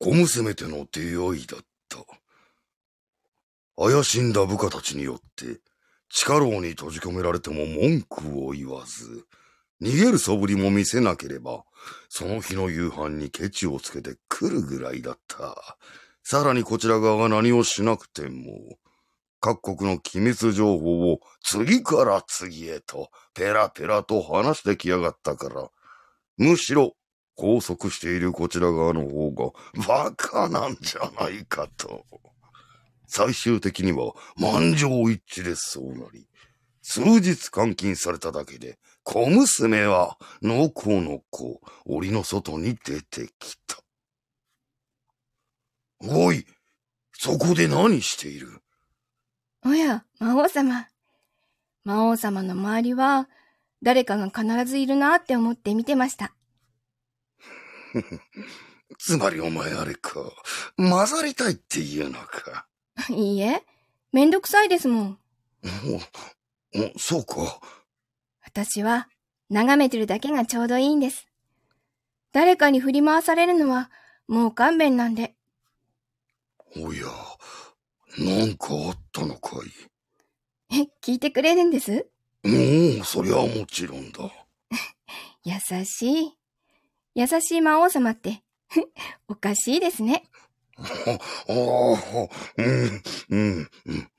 [0.00, 1.98] 小娘との出会いだった。
[3.76, 5.60] 怪しんだ部下たちによって、
[6.08, 9.24] 地下牢に閉じ込められても文句を言わず、
[9.80, 11.64] 逃げる素振りも見せなければ、
[12.08, 15.78] その日の夕飯にケチをつけて来るぐらいだった。
[16.30, 18.76] さらにこちら側が何をしなくても、
[19.40, 25.70] 各国の機密情報を次から次へとペラペラと話してきやがったから、
[26.36, 26.92] むしろ
[27.34, 29.52] 拘束しているこちら側の方が
[29.86, 32.04] バカなんじゃないかと。
[33.06, 36.28] 最終的には満場一致でそうなり、
[36.82, 43.78] 数日監禁されただけで、小娘は、のこのこ、檻の外に出てきた。
[46.00, 46.46] おい、
[47.12, 48.60] そこで何している？
[49.64, 50.86] おや、魔王様。
[51.84, 53.28] 魔王様の周りは、
[53.82, 56.34] 誰かが必ずいるなって思って見てました。
[58.98, 60.20] つまりお前あれか、
[60.76, 62.66] 混ざりたいっていうのか？
[63.10, 63.64] いいえ、
[64.12, 65.18] めんどくさいですもん。
[66.74, 67.60] お、お、そうか。
[68.44, 69.08] 私は、
[69.50, 71.26] 眺めてるだけがちょうどいいんです。
[72.32, 73.90] 誰かに振り回されるのは、
[74.26, 75.34] もう勘弁なんで。
[76.76, 77.06] おや、
[78.18, 80.76] なんかあったのかい？
[80.76, 82.08] え、聞いてくれるんです？
[82.44, 84.30] おお、そりゃもちろんだ。
[85.44, 86.34] 優しい。
[87.14, 88.42] 優しい魔王様って、
[89.28, 90.24] おかしいですね。
[90.78, 92.28] ああ、
[92.58, 94.10] うん、うん、うん。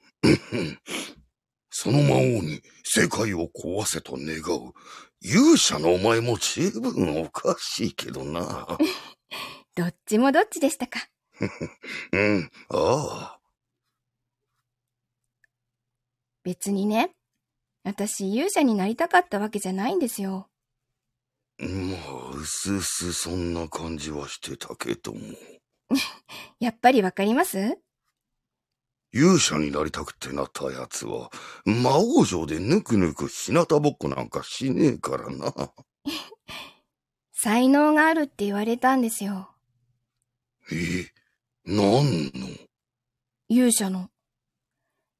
[1.69, 4.73] その魔王に世界を壊せと願う
[5.21, 8.77] 勇者のお前も十分おかしいけどな。
[9.75, 11.07] どっちもどっちでしたか。
[12.11, 13.39] うん、ああ。
[16.43, 17.11] 別にね、
[17.83, 20.49] 私勇者になりたかったわけじゃないんですよ。
[21.59, 25.19] まあ、うすうすそんな感じはしてたけども。
[26.59, 27.77] やっぱりわかります？
[29.11, 31.31] 勇者になりたくてなったやつは、
[31.65, 35.53] 魔王城でぬくぬく日向ぼっこなんかしねえからな。
[37.33, 39.55] 才能があるって言われたんですよ。
[40.71, 41.07] え、
[41.69, 42.01] なんの？
[43.47, 44.09] 勇者の。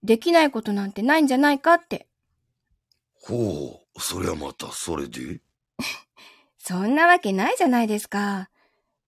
[0.02, 2.08] できないことなんてないんじゃないかって。
[3.22, 5.42] ほう、そりゃまたそれで？
[6.58, 8.50] そんなわけないじゃないですか。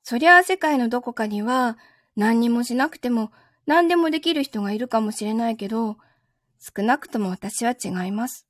[0.03, 1.79] そりゃあ世界のどこかには
[2.15, 3.31] 何にもしなくても
[3.65, 5.97] 何でもできる人がいるかもしれないけど、
[6.59, 8.45] 少なくとも私は違います。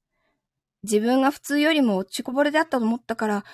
[0.83, 3.45] 自分が普通よりも落ちこぼれだったと思ったから、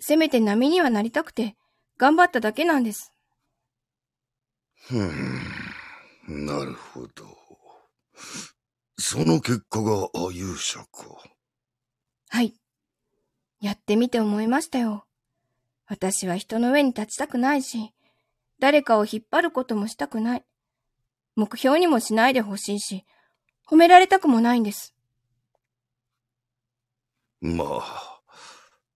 [0.00, 1.56] せめて波にはなりたくて
[1.96, 3.14] 頑張っただけなんです。
[4.82, 7.36] ふーん、なるほど。
[8.98, 10.86] その結果が勇者か。
[12.28, 12.54] はい。
[13.60, 15.06] やってみて思いましたよ。
[15.86, 17.92] 私は人の上に立ちたくないし、
[18.58, 20.44] 誰かを引っ張ることもしたくない。
[21.36, 23.04] 目標にもしないでほしいし、
[23.68, 24.94] 褒められたくもないんです。
[27.40, 28.20] まあ、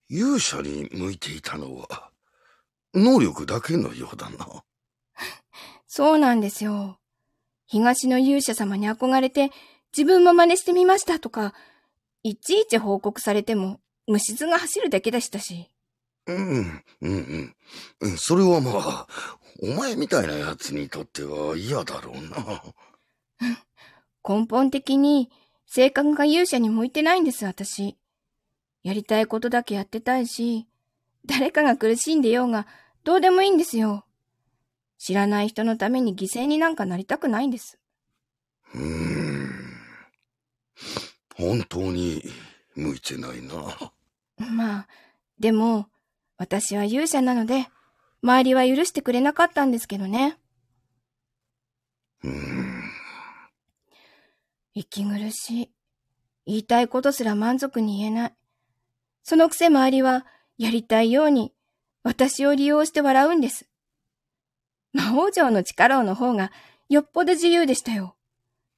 [0.08, 2.10] 勇者に向いていたのは、
[2.94, 4.64] 能力だけのようだな。
[5.92, 7.00] そうなんですよ。
[7.66, 9.50] 東の勇者様に憧れて
[9.92, 11.52] 自分も真似してみましたとか、
[12.22, 15.68] いちいち報告されても虫図が走るだけでしたし。
[16.28, 17.54] うん、うん、うん。
[18.02, 19.06] うんそれはまあ、
[19.64, 22.62] お前みたいな奴にとっては嫌だろうな。
[24.22, 25.28] 根本的に
[25.66, 27.96] 性格が勇者に向いてないんです、私。
[28.84, 30.68] やりたいことだけやってたいし、
[31.26, 32.68] 誰かが苦しんでようが
[33.02, 34.04] どうでもいいんですよ。
[35.00, 37.78] 知らない人のために犠牲になんかなりたくないんです。
[38.74, 39.50] うーん。
[41.34, 42.22] 本当に
[42.76, 43.92] 向いてないな。
[44.36, 44.88] まあ、
[45.38, 45.86] でも、
[46.36, 47.66] 私は勇者なので、
[48.22, 50.36] 周りは許してくれなかったんですけどね。
[52.22, 52.82] うーん。
[54.74, 55.70] 息苦しい。
[56.44, 58.34] 言いたいことすら満足に言えない。
[59.22, 60.26] そのくせ周りは、
[60.58, 61.54] やりたいように、
[62.02, 63.69] 私を利用して笑うんです。
[64.92, 66.50] 魔王城の力の方が、
[66.88, 68.16] よっぽど自由でしたよ。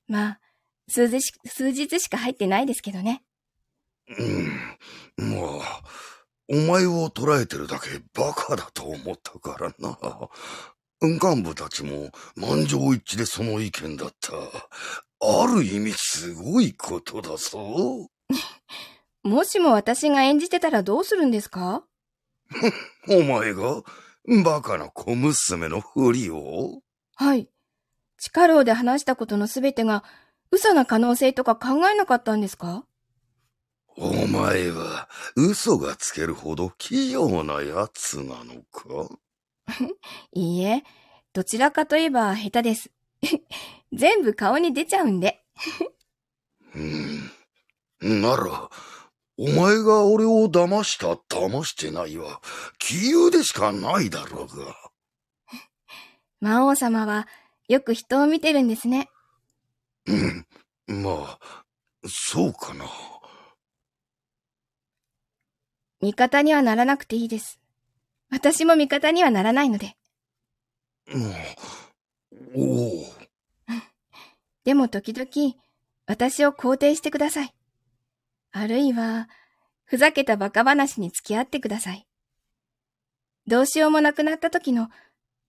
[0.08, 0.40] まあ、
[0.88, 3.22] 数日し数日しか入ってないですけどね。
[4.08, 5.30] うん。
[5.30, 5.82] まあ、
[6.48, 9.98] お前を捉えてるだけバカだと思ったからな。
[11.00, 14.32] 幹部たちも満場一致でその意見だった。
[15.24, 18.10] ある意味すごいことだぞ。
[19.22, 21.84] もしも私が演じてたらどうするんですか？
[23.08, 23.82] お前が
[24.44, 26.80] バカな小娘のふりを？
[27.16, 27.48] はい。
[28.18, 30.04] 地下牢で話したことのすべてが
[30.50, 32.84] 嘘な可能性とか考えなかったんですか？
[33.96, 39.08] お前は嘘がつけるほど器用なやつなのか？
[40.32, 40.82] いいえ、
[41.32, 42.90] どちらかといえば下手です。
[43.92, 45.44] 全部顔に出ちゃうんで。
[46.74, 46.78] う
[48.08, 48.22] ん。
[48.22, 48.70] なら、
[49.38, 52.40] お前が俺を騙した騙してないは、
[52.78, 54.76] 杞憂でしかないだろうが。
[56.40, 57.26] 魔王様は
[57.68, 59.08] よく人を見てるんですね。
[60.06, 60.46] うん。
[61.02, 61.64] まあ、
[62.06, 62.86] そうかな。
[66.00, 67.60] 味方にはならなくていいです。
[68.30, 69.96] 私も味方にはならないので。
[71.06, 71.34] うん
[72.54, 73.06] おお。
[74.64, 75.54] でも時々、
[76.06, 77.54] 私を肯定してください。
[78.52, 79.28] あるいは、
[79.84, 82.06] ふざけた馬鹿話に付き合ってください。
[83.46, 84.88] どうしようもなくなった時の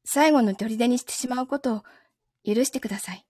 [0.05, 1.83] 最後の砦にしてしまうことを
[2.45, 3.25] 許してください。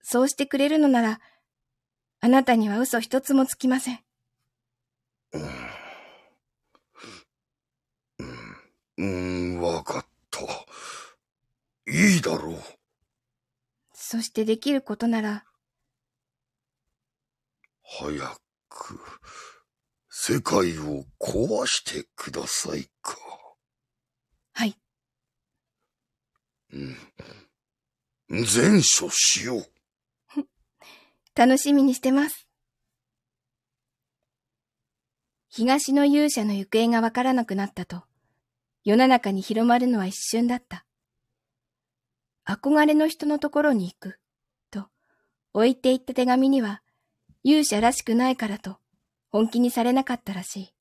[0.00, 1.20] そうしてくれるのなら、
[2.20, 4.00] あなたには嘘一つもつきません。
[8.98, 10.40] うん、わかった。
[11.90, 12.62] いいだろう。
[13.92, 15.44] そしてできることなら、
[17.94, 18.10] 早
[18.70, 18.98] く、
[20.08, 23.18] 世界を壊してくださいか。
[24.54, 24.78] はい。
[26.72, 28.44] うん。
[28.46, 29.66] 全処しよう。
[31.36, 32.48] 楽しみにしてます。
[35.48, 38.04] 東の勇者の行方がわからなくなったと、
[38.84, 40.86] 世の中に広まるのは一瞬だった。
[42.46, 44.18] 憧れの人のところに行く、
[44.70, 44.88] と
[45.52, 46.81] 置いていった手紙には、
[47.44, 48.78] 勇者らしくないからと
[49.30, 50.74] 本気にされなかったらしい。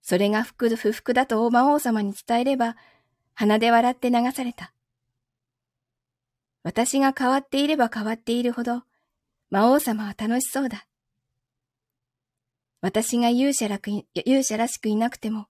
[0.00, 2.76] それが不服だと魔王様に伝えれば、
[3.34, 4.72] 鼻で笑って流された。
[6.62, 8.82] 私が変わっていれば変わっているほど、
[9.50, 10.86] 魔王様は楽しそうだ。
[12.80, 15.46] 私が勇者らく勇者らしくいなくても、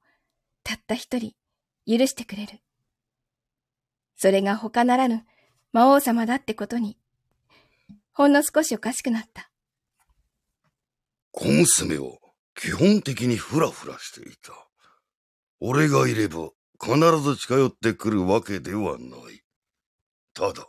[0.63, 1.35] たった一人、
[1.87, 2.61] 許してくれる。
[4.17, 5.27] それが他ならぬ
[5.73, 6.97] 魔王様だってことに、
[8.17, 9.51] ほんの少しおかしくなった。
[11.33, 12.17] 小娘は
[12.55, 14.53] 基本的にフラフラしていた。
[15.59, 16.51] 俺がいれば
[16.81, 19.43] 必ず近寄ってくるわけではない。
[20.33, 20.65] ただ、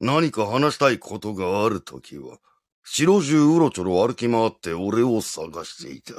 [0.00, 2.38] 何か話したいことがあるときは、
[2.84, 6.14] 城中うろちょろ歩き回って俺を探していた。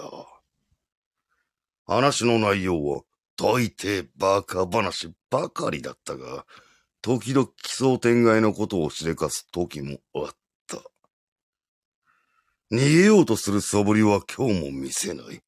[1.85, 3.03] 話の内容は
[3.37, 6.45] 大抵バカ話ばかりだったが、
[7.01, 10.46] 時々奇想天外のことをしでかす時もあった。
[12.69, 15.41] 逃げようとする素振りは今日も見せない。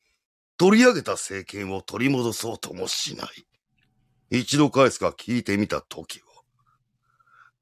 [0.57, 4.39] 取り上げた政権を取り戻そうともしない。
[4.39, 6.25] 一度返すか聞いてみたときは、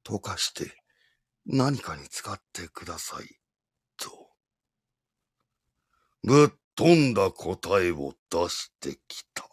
[0.04, 0.76] 溶かして
[1.46, 3.38] 何かに使ってください、
[3.96, 4.30] と。
[6.22, 9.48] ぶっ飛んだ答えを出してきた。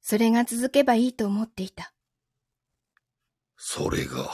[0.00, 1.92] それが続けばいいと思っていた。
[3.56, 4.28] それが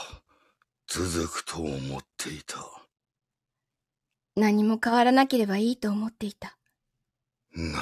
[0.87, 2.86] 続くと思っていた。
[4.37, 6.59] 何も変わらなければいいと思っていた。
[7.55, 7.77] 何も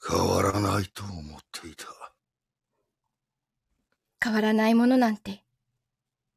[0.00, 1.86] 変わらないと思っていた。
[4.22, 5.42] 変わらないものなんて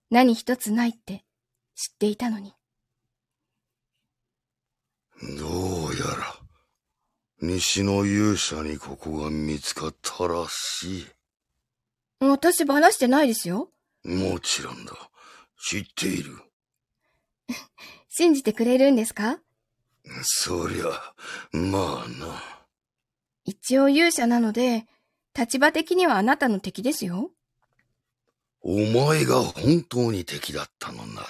[0.09, 1.23] 何一つないって
[1.75, 2.53] 知っていたのに。
[5.21, 5.45] ど
[5.87, 6.35] うやら、
[7.39, 11.07] 西の勇者にここが見つかったらしい。
[12.19, 13.69] 私話してないですよ。
[14.03, 14.93] もちろんだ。
[15.61, 16.37] 知っている。
[18.15, 19.39] 信じてくれるんですか？
[20.21, 20.85] そりゃ、
[21.51, 22.43] まあな。
[23.43, 24.85] 一応勇者なので、
[25.35, 27.31] 立場的にはあなたの敵ですよ。
[28.61, 31.27] お前が本当に敵だったのなら、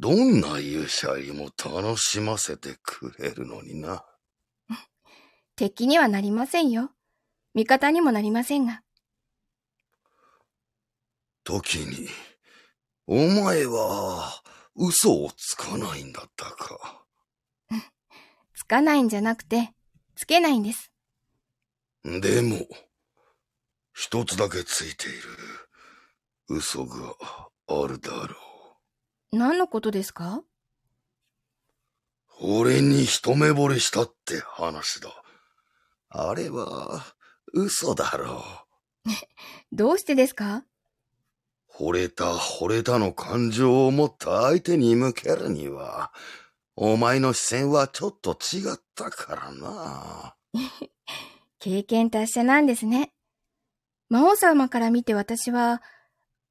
[0.00, 4.02] どんな勇者よりも楽しませてくれるのにな。
[5.56, 6.90] 敵にはなりませんよ。
[7.52, 8.82] 味方にもなりませんが。
[11.44, 12.08] 時に、
[13.06, 14.42] お前は
[14.76, 17.04] 嘘をつかないんだったか。
[18.54, 19.74] つかないんじゃなくて、
[20.16, 20.92] つけないんです。
[22.04, 22.66] でも、
[23.92, 25.20] 一つだけついている
[26.48, 27.14] 嘘が
[27.68, 28.36] あるだろ
[29.32, 30.36] 何のことですか？
[30.36, 30.44] う。
[32.40, 35.10] 俺に一目惚れしたって話だ。
[36.08, 37.02] あれは
[37.52, 38.42] 嘘だろ
[39.72, 40.56] どうしてですか？
[40.58, 40.66] う。
[41.82, 46.12] 惚れた惚れたの感情を持った相手に向けるには、
[46.76, 50.36] お前の視線はちょっと違ったからな。
[51.58, 53.12] 経験達者なんですね。
[54.08, 55.82] 魔王様から見て私は、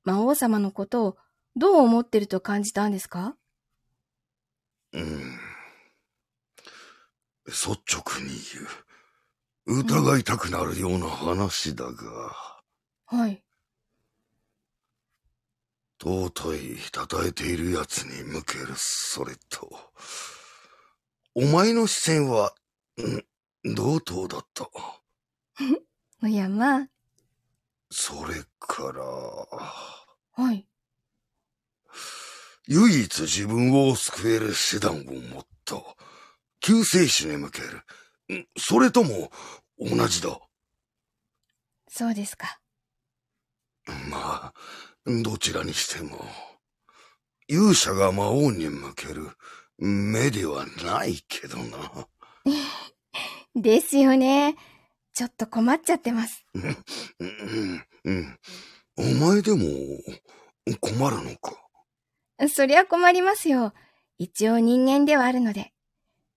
[0.03, 1.17] 魔王様のことを
[1.55, 3.37] どう思ってると感じたんですか？
[4.91, 5.39] うん。
[7.47, 8.29] 率直に
[9.65, 9.81] 言う。
[9.85, 11.93] 疑いたくなるような話だが、
[13.05, 13.41] はい。
[16.01, 19.69] 尊い称えている奴に向けるそれと、
[21.35, 22.55] お前の視線は、
[22.97, 24.67] ん、同等だった。
[26.23, 26.89] おやまあ、
[27.91, 29.03] それから、
[30.43, 30.67] はい。
[32.67, 35.75] 唯一自分を救える手段を持った。
[36.61, 37.83] 救世主に向ける。
[38.35, 39.31] んそれとも、
[39.77, 40.39] 同じだ。
[41.87, 42.59] そうですか。
[44.09, 44.53] まあ、
[45.05, 46.25] どちらにしても、
[47.47, 49.29] 勇者が魔王に向ける
[49.77, 52.07] 目ではないけどな。
[53.55, 54.55] ですよね。
[55.13, 56.45] ちょっと困っちゃってます。
[56.53, 58.39] うん、うん。
[58.95, 59.65] お前でも
[60.79, 61.57] 困るのか？
[62.47, 63.73] そりゃ困りますよ。
[64.17, 65.73] 一応人間ではあるので。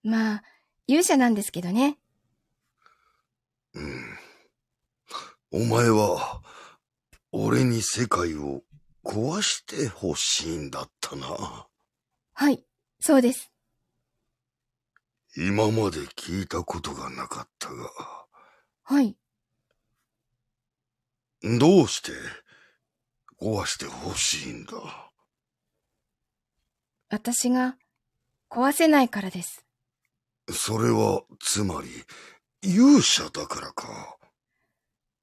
[0.03, 0.43] まあ、
[0.87, 1.99] 勇者なんですけどね。
[3.75, 4.19] うん。
[5.51, 6.43] お前は、
[7.37, 8.62] 俺に世界を
[9.05, 11.66] 壊してほしいんだったな。
[12.32, 12.64] はい、
[13.01, 13.51] そうです。
[15.37, 17.91] 今まで聞いたことがなかったが、
[18.85, 19.16] はい。
[21.43, 22.12] どうして
[23.43, 24.74] 壊してほしいんだ？
[27.09, 27.76] 私が
[28.49, 29.66] 壊せないからです。
[30.53, 31.89] それは、つまり、
[32.62, 34.18] 勇者だからか。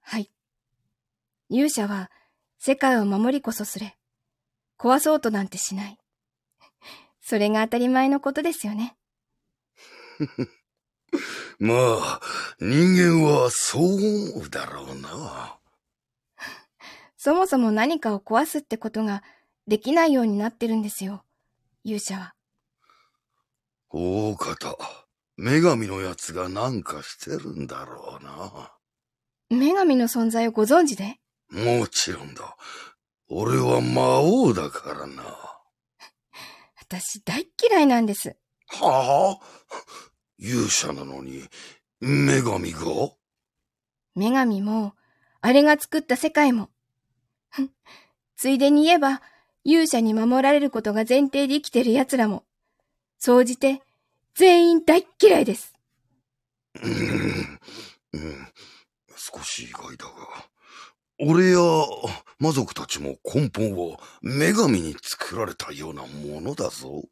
[0.01, 0.30] はい。
[1.54, 2.10] 勇者は
[2.60, 3.97] 世界を守りこそすれ。
[4.80, 5.97] 壊そうとなんてしない。
[7.20, 8.95] それが当たり前のことですよね。
[11.60, 12.22] まあ、
[12.62, 15.60] 人間はそう思うだろうな。
[17.18, 19.22] そもそも何かを壊すってことが
[19.68, 21.26] できないようになってるんですよ。
[21.84, 22.34] 勇者は。
[23.89, 24.78] 大方、
[25.38, 28.72] 女神のやつがなんかしてるんだろうな。
[29.49, 31.20] 女神の存在をご存知で？
[31.52, 32.56] もちろんだ。
[33.30, 35.24] 俺は魔王だからな。
[36.80, 38.36] 私大っ嫌いなんです。
[38.68, 39.45] はあ？
[40.38, 41.47] 勇者なのに、
[42.02, 42.80] 女神が？
[44.16, 44.95] 女神も、
[45.41, 46.70] あれが作った世界も。
[48.36, 49.22] ついでに言えば、
[49.64, 52.43] 勇者に守られることが前提で生きてる奴らも、
[53.20, 53.82] 総じて、
[54.36, 55.74] 全員大っ嫌いです。
[56.82, 57.60] うん、
[58.14, 58.47] うん、
[59.16, 60.51] 少し意外だが。
[61.22, 61.59] 俺や
[62.39, 67.03] 魔族たちも根本は女神に作られたようなものだぞ。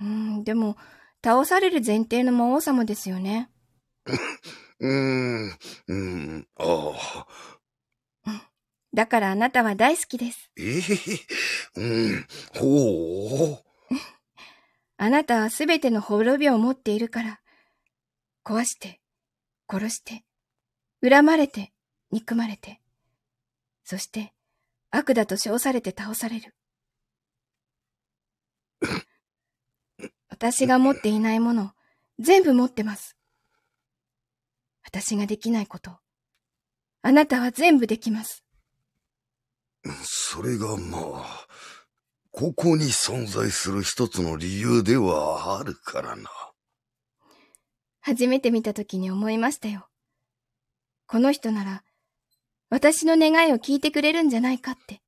[0.00, 0.76] うん、でも、
[1.24, 3.48] 倒される前提の魔王様ですよね。
[4.80, 5.58] うーん、
[5.88, 6.92] うん、あ
[8.26, 8.46] あ。
[8.94, 10.50] だからあなたは大好きです。
[10.58, 10.82] ええ
[11.76, 13.96] うん、ほう。
[14.98, 17.40] あなたはすべての滅びを持っているから、
[18.44, 19.00] 壊して、
[19.70, 20.24] 殺して、
[21.02, 21.72] 恨まれて、
[22.10, 22.81] 憎まれて、
[23.84, 24.32] そして
[24.90, 26.54] 悪だと称されて倒される。
[30.28, 31.72] 私が持っていないもの、
[32.18, 33.16] 全部持ってます。
[34.84, 35.98] 私ができないこと、
[37.02, 38.44] あなたは全部できます。
[40.04, 41.46] それがまあ、
[42.30, 46.30] ここに存在する一つの理由ではあるからな。
[48.00, 49.88] 初めて見た時に思いましたよ。
[51.06, 51.84] この人なら、
[52.72, 55.02] 私の願いを聞いてくれるんじゃないかって。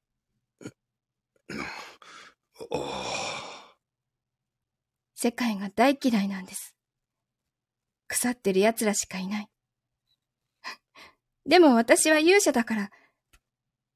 [5.14, 6.76] 世界が大嫌いなんです。
[8.06, 9.48] 腐ってる奴らしかいない。
[11.46, 12.90] でも私は勇者だから、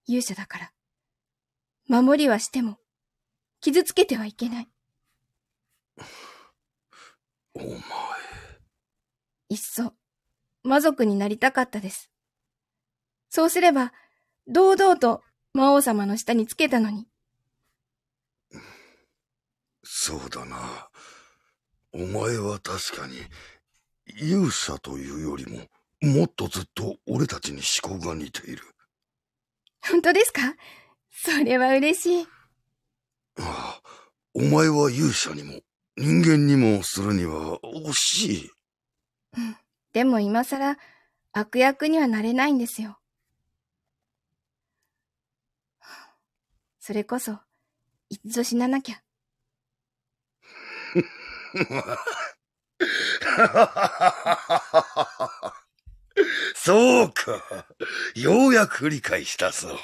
[0.06, 0.72] 勇者だから、
[1.88, 2.78] 守りはしても、
[3.60, 4.68] 傷つけてはいけない。
[7.52, 7.68] お前。
[9.50, 9.92] いっそ、
[10.62, 12.10] 魔族になりたかったです。
[13.28, 13.92] そうすれば、
[14.46, 15.22] 堂々と
[15.52, 17.06] 魔王様の下につけたのに。
[19.82, 20.88] そうだな。
[21.92, 23.18] お前は確かに、
[24.20, 25.66] 勇者というよりも、
[26.00, 28.62] もっとずっと俺たちに思考が似ている。
[29.90, 30.54] 本当ですか？
[31.10, 32.26] それは嬉しい。
[33.40, 33.82] ああ、
[34.34, 35.60] お前は勇者にも、
[35.96, 38.50] 人間にもするには惜しい。
[39.36, 39.56] うん。
[39.92, 40.76] でも今更、
[41.32, 42.97] 悪役にはなれないんですよ。
[46.88, 47.32] それこそ、
[48.08, 49.02] いっそ死ななきゃ。
[56.56, 57.66] そうか。
[58.14, 59.78] ようやく理解したぞ。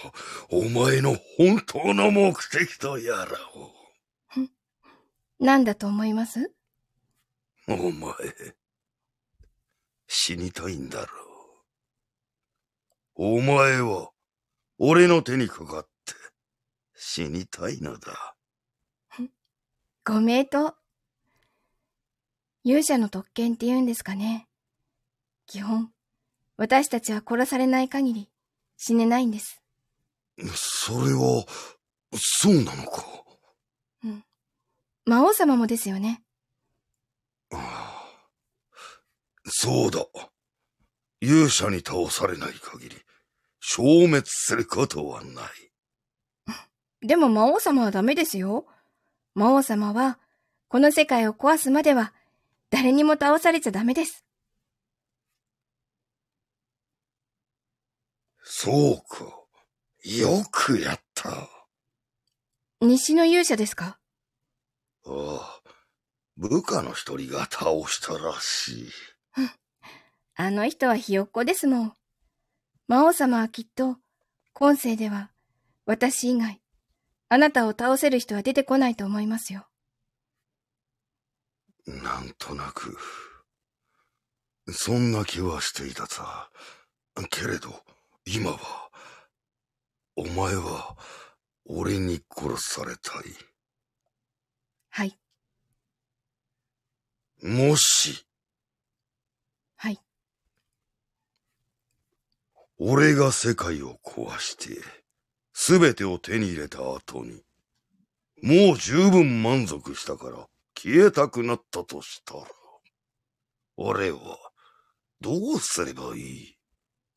[0.49, 3.75] お前の本当の目的とやらを。
[5.39, 6.55] 何だと思います？
[7.69, 8.15] お前、
[10.07, 11.13] 死にたいんだろ
[13.17, 13.37] う。
[13.37, 14.11] お前は、
[14.79, 15.94] 俺の手にかかって、
[17.07, 18.35] 死にたいのだ。
[20.07, 20.75] ご名答。
[22.65, 24.49] 勇者の特権って言うんですかね。
[25.47, 25.93] 基本、
[26.57, 28.31] 私たちは殺されない限り
[28.79, 29.63] 死ねないんです。
[30.57, 31.45] それは、
[32.17, 33.05] そうなのか？
[34.03, 34.25] うん。
[35.05, 36.25] 魔王様もですよね。
[37.53, 38.19] ああ
[39.47, 40.07] そうだ。
[41.21, 42.97] 勇者に倒されない限り、
[43.61, 45.74] 消滅することはない。
[47.05, 48.67] でも魔王様はダメですよ。
[49.35, 50.19] 魔王様は、
[50.69, 52.15] この世界を壊すまでは、
[52.71, 54.25] 誰にも倒されちゃダメです。
[58.43, 59.25] そうか。
[60.05, 61.31] よくやった。
[61.31, 61.49] あ
[62.81, 63.99] 西の勇者ですか？
[65.07, 65.61] あ。
[66.39, 68.91] 部下の一人が倒したらしい。
[70.37, 71.95] あの人はひよっこですもん。
[72.89, 73.99] 魔王様はきっと、
[74.55, 75.31] 今世では、
[75.87, 76.61] 私以外、
[77.35, 79.67] あなたを倒せる人は出てこないと思いますよ。
[81.85, 82.97] なんとなく、
[84.71, 86.49] そんな気はしていたさ。
[87.31, 87.83] けれど、
[88.25, 88.89] 今は、
[90.15, 90.97] お前は、
[91.65, 93.25] 俺に殺されたい。
[94.91, 95.19] はい、
[97.43, 98.25] もし、
[99.75, 99.99] はい。
[102.79, 105.04] 俺が世界を壊して、
[105.55, 107.43] すべてを手に入れた後に、
[108.43, 110.47] もう十分満足したから、
[110.77, 112.43] 消えたくなったとしたら、
[113.77, 114.39] 俺は、
[115.21, 116.59] どうすればいい？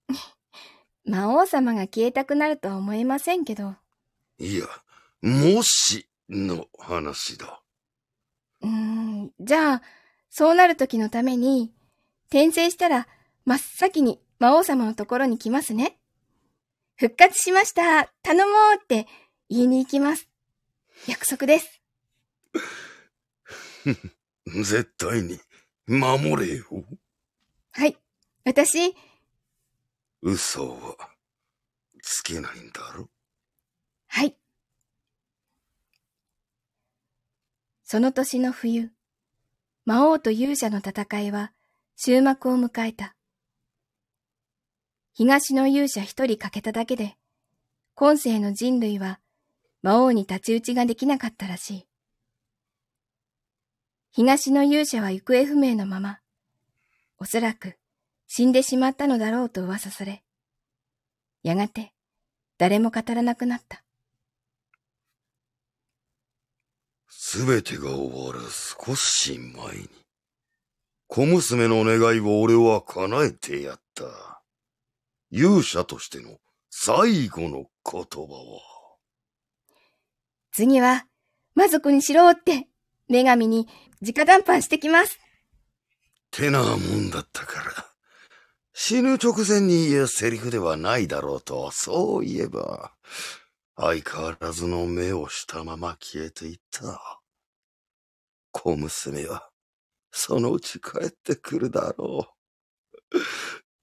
[1.03, 3.75] 魔王様が消えたくなるとは思えませんけど、
[4.39, 4.67] いや、
[5.21, 7.63] もし、の話だ。
[8.61, 9.81] うーん、じゃあ、
[10.29, 11.73] そうなる時のために、
[12.27, 13.07] 転生したら、
[13.45, 15.97] 真っ先に魔王様のところに来ますね。
[16.97, 19.07] 復活しました頼もうって
[19.49, 20.27] 言いに行きます。
[21.07, 21.81] 約束です。
[24.45, 25.39] 絶対に、
[25.85, 26.65] 守れよ。
[27.71, 27.97] はい。
[28.45, 28.95] 私、
[30.21, 30.97] 嘘は、
[32.01, 33.09] つけないんだろ？
[34.07, 34.35] はい。
[37.83, 38.91] その年の冬、
[39.85, 41.53] 魔王と勇者の戦いは
[41.95, 43.15] 終幕を迎えた。
[45.17, 47.17] 東の勇者一人欠けただけで、
[47.95, 49.19] 今世の人類は
[49.81, 51.87] 魔王に太刀打ちができなかったらしい。
[54.11, 56.19] 東の勇者は行方不明のまま、
[57.17, 57.79] おそらく
[58.27, 60.21] 死んでしまったのだろうと噂され、
[61.41, 61.93] やがて
[62.59, 63.83] 誰も語らなくなった。
[67.09, 69.89] すべてが終わる少し前に、
[71.07, 74.36] 小娘の願いを俺は叶えてやった。
[75.31, 76.37] 勇者としての
[76.69, 78.61] 最後の言葉は、
[80.51, 81.05] 次は、
[81.53, 82.67] 魔族にしろって、
[83.09, 83.67] 女神に
[84.01, 85.19] 直談判してきます。
[86.31, 87.71] てなもんだったから。
[88.73, 92.93] 死ぬ直前に言うセリフではないだろうと、そういえば、
[93.75, 97.21] 相変わらずの目をしたまま消えていった。
[98.51, 99.49] 小娘は、
[100.11, 102.27] そのうち帰ってくるだろ
[103.11, 103.17] う。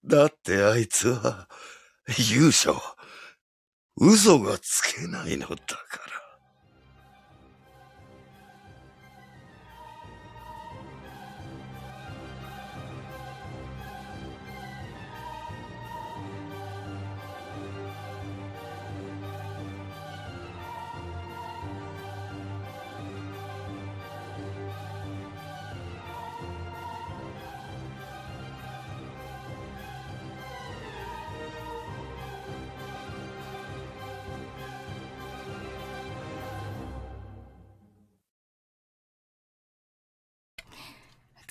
[0.07, 1.49] だってあいつは、
[2.19, 2.81] 勇者は、
[3.97, 6.24] 嘘がつけないのだから。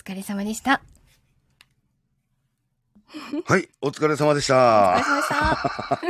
[0.04, 0.82] 疲れ様でした。
[3.46, 5.04] はい、お疲れ様でしお疲れた。
[5.04, 6.02] 様でした。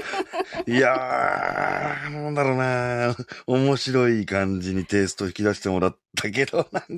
[0.72, 3.16] いやー、なんだろうな
[3.46, 6.90] 面白い感じにテイスト引き出してもらったけど、 なんか、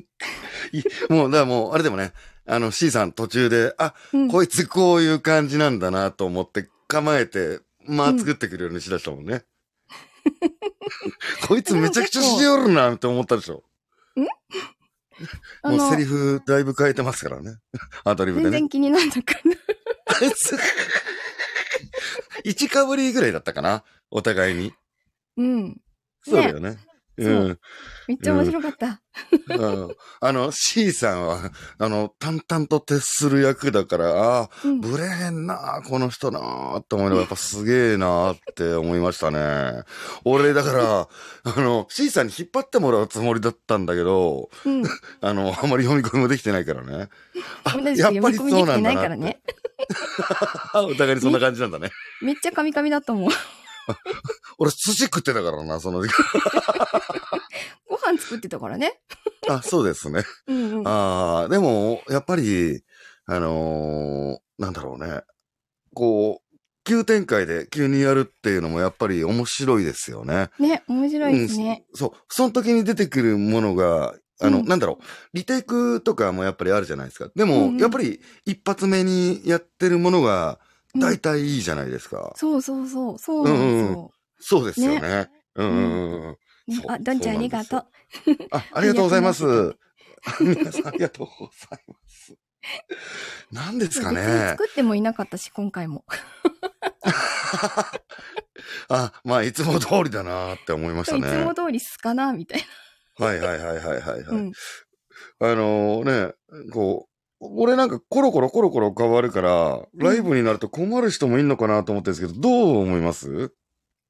[0.72, 2.14] いもう、だからもう、あれでもね、
[2.46, 9.44] あの、C さん途中で、あ、うんこいつこういう感じなんだなと思って構えて、まあ作ってくるようにしだしたもんね。
[11.48, 13.64] こいつめちゃくちゃしておるなって思ったでしょ。
[15.64, 17.58] もうセリフだいぶ変えてますからね。
[18.04, 18.52] アドリブでね。
[18.52, 19.56] 全然気になんなかな。
[20.22, 20.58] あいつ、
[22.44, 24.74] 1かぶりぐらいだったかなお互いに。
[25.38, 25.82] うん。
[26.24, 26.78] そうだよね。
[27.18, 27.60] そううん。
[28.08, 28.88] めっちゃ面白かった。
[28.88, 29.00] うん
[30.20, 34.82] あの、C さんは、あの、淡々と徹する役だから、ああ、うん。
[34.82, 39.84] ブレへんなこの人なーって思いながら、やっぱすげえなーって思いましたね。
[40.26, 41.08] 俺、だから、
[41.44, 44.84] あの、C さんに引っ張ってもらうつもりだったんだけど、うん。
[45.22, 47.10] あの、あまり読み込みもできてないからね。
[47.64, 49.18] あやっぱりそうなんだな。
[50.76, 51.92] お互いにそんな感じなんだね。
[52.22, 53.32] めっちゃカミカミだったもん。
[54.58, 56.26] 俺、寿司食ってたからな、その時間。
[57.88, 59.00] ご飯作ってたからね。
[59.50, 60.24] あ、そうですね。
[60.48, 60.88] うんうん。
[60.88, 62.84] ああ、でも、やっぱり、
[63.26, 65.22] あのーなんだろうね。
[65.94, 70.50] こう、急展開で急にやるっていうのもやっぱり面白いですよね。
[70.60, 71.84] ね、面白いですね。
[71.94, 72.12] そう。
[72.30, 75.04] その時に出てくるものが、あの、うんなんだろう。
[75.34, 77.30] リテイクとかもやっぱりあるじゃないですか。
[77.36, 80.58] でも、うんうんやっぱり一発目にやってるものがうん
[81.00, 82.34] 大体いいじゃないですか。
[82.36, 84.12] そうそうそう、そうなんですよ。
[84.40, 85.30] そうですよね。
[85.56, 86.38] うんうんうん
[86.88, 87.86] あ、どんちゃんありがとう。
[88.52, 89.76] あ、ありがとうございますあ
[90.40, 90.62] りがと。
[90.62, 92.36] 皆さんありがとうございます。
[93.52, 94.56] 何ですかね。
[94.58, 96.04] 作ってもいなかったし、今回も。
[98.90, 101.30] あ、まあ、いつも通りだなって思いましたいね。
[101.30, 102.62] つも通りすかなみたい
[103.18, 104.30] はいはいはいはいはい、はいな。
[104.32, 104.52] うん。
[105.40, 106.34] あのね、
[106.72, 113.54] こう、俺なんかコロコロコロコロ変わるから、ライブになると困る人もいんのかなと思ってるんですけど、どう思います？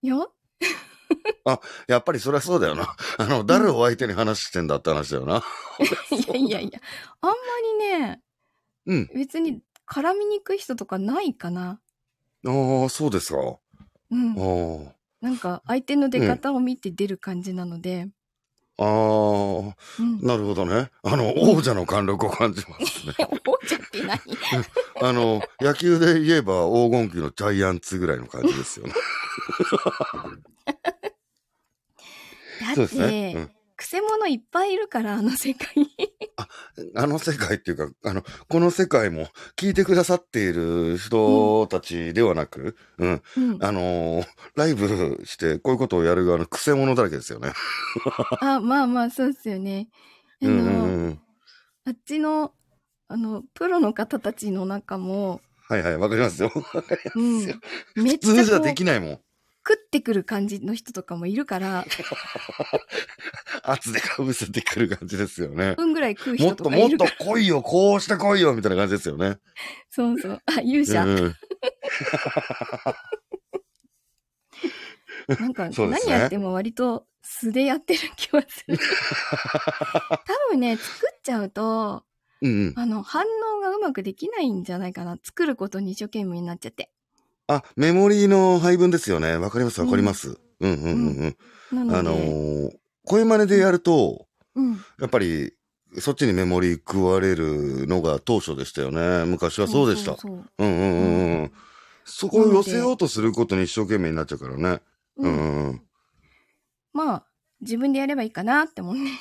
[0.01, 0.17] いや、
[1.87, 2.95] やっぱりそりゃそうだよな。
[3.17, 5.43] あの、誰を相手に話してんだって話だよな。
[6.11, 6.79] いやいやいや。
[7.21, 7.35] あんま
[7.81, 8.21] りね、
[8.85, 9.09] うん。
[9.13, 11.79] 別に絡みにくい人とかないかな。
[12.47, 13.39] ああ、そうですか。
[13.39, 13.57] あ
[14.11, 14.35] うん。
[14.87, 14.95] あ。
[15.21, 18.09] なんか相手の出方を見て出る感じなので。
[18.77, 18.85] ああ、
[19.99, 20.19] うん。
[20.21, 20.91] なるほどね。
[21.03, 23.13] あの、王者の貫禄を感じますね。
[23.47, 24.19] 王者って何？
[25.01, 28.93] あの、野球で言えば黄金期のジャイアンツぐらいの感じですよね。
[32.75, 33.33] そうですね。
[33.35, 33.54] うん
[33.85, 35.87] くせ者いっぱいいるから、あの世界に。
[36.95, 43.57] あの世界っていうか、あの、この世界も聞いてくださっている人たちではなく、うん、うん。
[43.63, 44.25] あのー
[44.55, 47.51] ライブしてこういうことをやる側の癖者だらけですよね。
[48.41, 49.87] あ、まあまあ、そうですよね。
[50.41, 51.19] あの、うんうんうん。
[51.85, 52.53] あっちの、
[53.07, 56.51] あの、プロの方たちの中も、はいはい、わかりますよ。
[57.15, 57.45] うん。
[57.95, 59.19] めっ普ちゃ通じゃできないもん。
[59.67, 61.85] 食ってくる感じの人とかもいるから、
[63.63, 65.75] 圧でかぶせてくる感じですよね。
[65.75, 67.33] 分ぐらい食うも人っともっととかいるから。
[67.33, 69.37] 来いよ、こうして来いよ、みたいな感じですよね。
[69.89, 70.41] そうそう。
[70.45, 71.03] あ、勇者。
[71.03, 71.35] うんうん
[75.27, 78.77] なんか、 何やっても割と素でやってる気はする。
[78.77, 82.03] 多分ね、作っちゃうと、
[82.41, 82.73] うんうん。
[82.75, 83.23] あの、反
[83.57, 85.17] 応がうまくできないんじゃないかな。
[85.23, 86.91] 作ることに一生懸命になっちゃって。
[87.47, 89.37] あ、メモリーの配分ですよね。
[89.37, 90.37] わかりますわかります。
[90.59, 91.37] うんうんうんうん。
[91.71, 92.71] なので、あのー
[93.07, 94.25] 声真似でやると、
[94.55, 94.71] うん。
[94.99, 95.53] やっぱり、
[95.99, 99.25] そっちにメモリー食われるのが当初でしたよね。
[99.25, 100.17] 昔はそうでした。
[100.17, 101.51] そうそううんうんうんうん。
[102.03, 104.81] そこを寄せようとすることに一生懸命になっちゃうからね。
[105.17, 105.81] そうううんんうんうん。
[106.93, 107.25] まあ、
[107.61, 109.11] 自分でやればいいかなって思うね。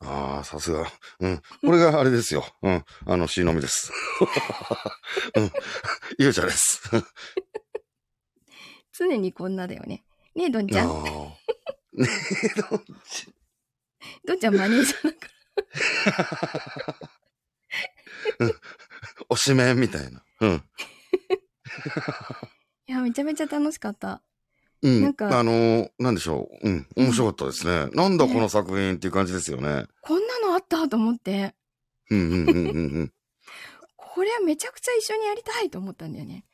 [0.00, 0.86] ああ、さすが。
[1.20, 1.42] うん。
[1.66, 2.46] これがあれですよ。
[2.62, 2.84] うん。
[3.04, 3.92] あの、C のみです。
[5.36, 5.50] うん。
[6.18, 6.80] 勇者です。
[8.98, 10.02] 常にこんなだよね。
[10.34, 11.04] ねえ、どんちゃん。
[11.04, 11.36] ね
[11.96, 12.02] え、
[12.60, 13.32] どっち
[14.24, 15.28] どんちゃんマネージャーだか
[18.38, 18.54] ら。
[19.28, 20.22] おしめみたいな。
[20.40, 20.64] うん。
[22.88, 24.22] いや、めちゃめちゃ楽しかった。
[24.82, 25.02] うん。
[25.02, 26.68] なんかあのーなんでしょう。
[26.68, 26.86] うん。
[26.96, 27.90] 面白かったですね。
[27.92, 29.86] なんだこの作品っていう感じですよね。
[30.02, 31.54] こんなのあったと思って、
[32.10, 33.12] うんうんうんうんうん。
[33.96, 36.44] これはめちゃくちゃ一緒にやりたいと思ったんだよね。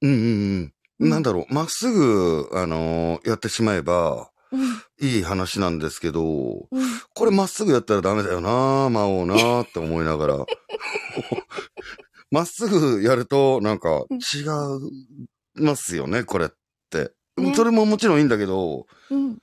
[0.00, 0.24] うんうんう
[0.62, 0.74] ん。
[1.08, 1.54] なんだろう。
[1.54, 4.82] まっすぐ、あのーやってしまえば、うん。
[5.00, 6.82] いい話なんですけど、うん。
[7.14, 10.36] これまっすぐやったらダメだよな魔王なって思いながら。
[12.30, 14.40] まっすぐやると、なんか、違
[15.58, 16.48] いますよね、これっ
[16.90, 17.12] て。
[17.36, 19.38] ねそれももちろんいいんだけど、うん。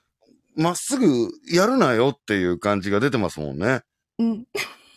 [0.55, 3.81] まっすぐやるなよっていう感じが出てますもんね。
[4.19, 4.47] うん。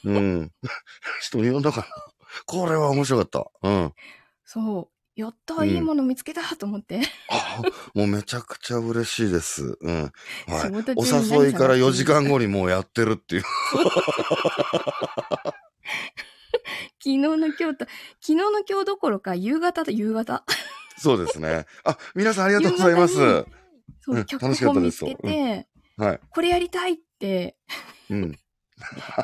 [0.05, 0.53] うん。
[1.23, 1.87] 人に呼んだかな。
[2.47, 3.51] これは面白かった。
[3.63, 3.93] うん。
[4.45, 5.00] そう。
[5.21, 7.01] やった、うんいいもの見つけたと思って。
[7.29, 7.63] あ
[7.95, 9.79] もうめちゃくちゃ嬉しいです。
[9.81, 10.03] うん。
[10.03, 10.71] はい。
[10.97, 13.43] お誘いから4時間後にもうやってるっていう。
[17.03, 17.87] 昨日の今日と、昨
[18.21, 20.45] 日の今日どころか夕方だ、夕方。
[20.99, 21.65] そうですね。
[21.85, 23.15] あ、皆さんありがとうございます。
[23.15, 25.67] そうう、ん脚楽しかった本見つですけて、
[25.97, 26.21] はい。
[26.31, 27.57] これやりたいって、
[28.11, 28.39] うん。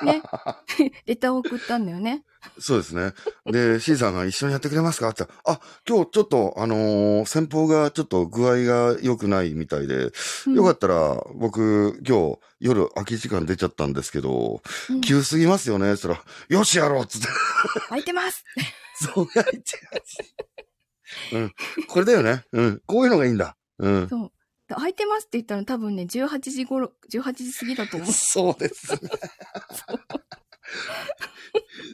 [0.04, 0.22] ね。
[1.06, 2.24] レターを送ったんだよね。
[2.58, 3.12] そうですね。
[3.46, 5.08] で、C さんが一緒にやってくれますか？
[5.08, 10.10] って言ったらあ、今日ちょっと、あのー先方がちょっと具合が良くないみたいで、
[10.46, 15.92] うんよかったら、僕、今日、夜空き時間出ちゃったんですけど、うん急すぎますよね？
[15.92, 17.28] って言ったら、よしやろうっつって。
[17.88, 18.44] 空いてます
[19.14, 19.60] そうやって。
[21.32, 21.52] うん。
[21.88, 22.44] これだよね。
[22.52, 22.82] うん。
[22.86, 23.56] こういうのがいいんだ。
[23.78, 24.08] うん。
[24.08, 24.32] そう。
[24.68, 28.08] で空いてますって言ったら多分ね、18時頃、18時過ぎだと思う。
[28.12, 28.98] そうですね。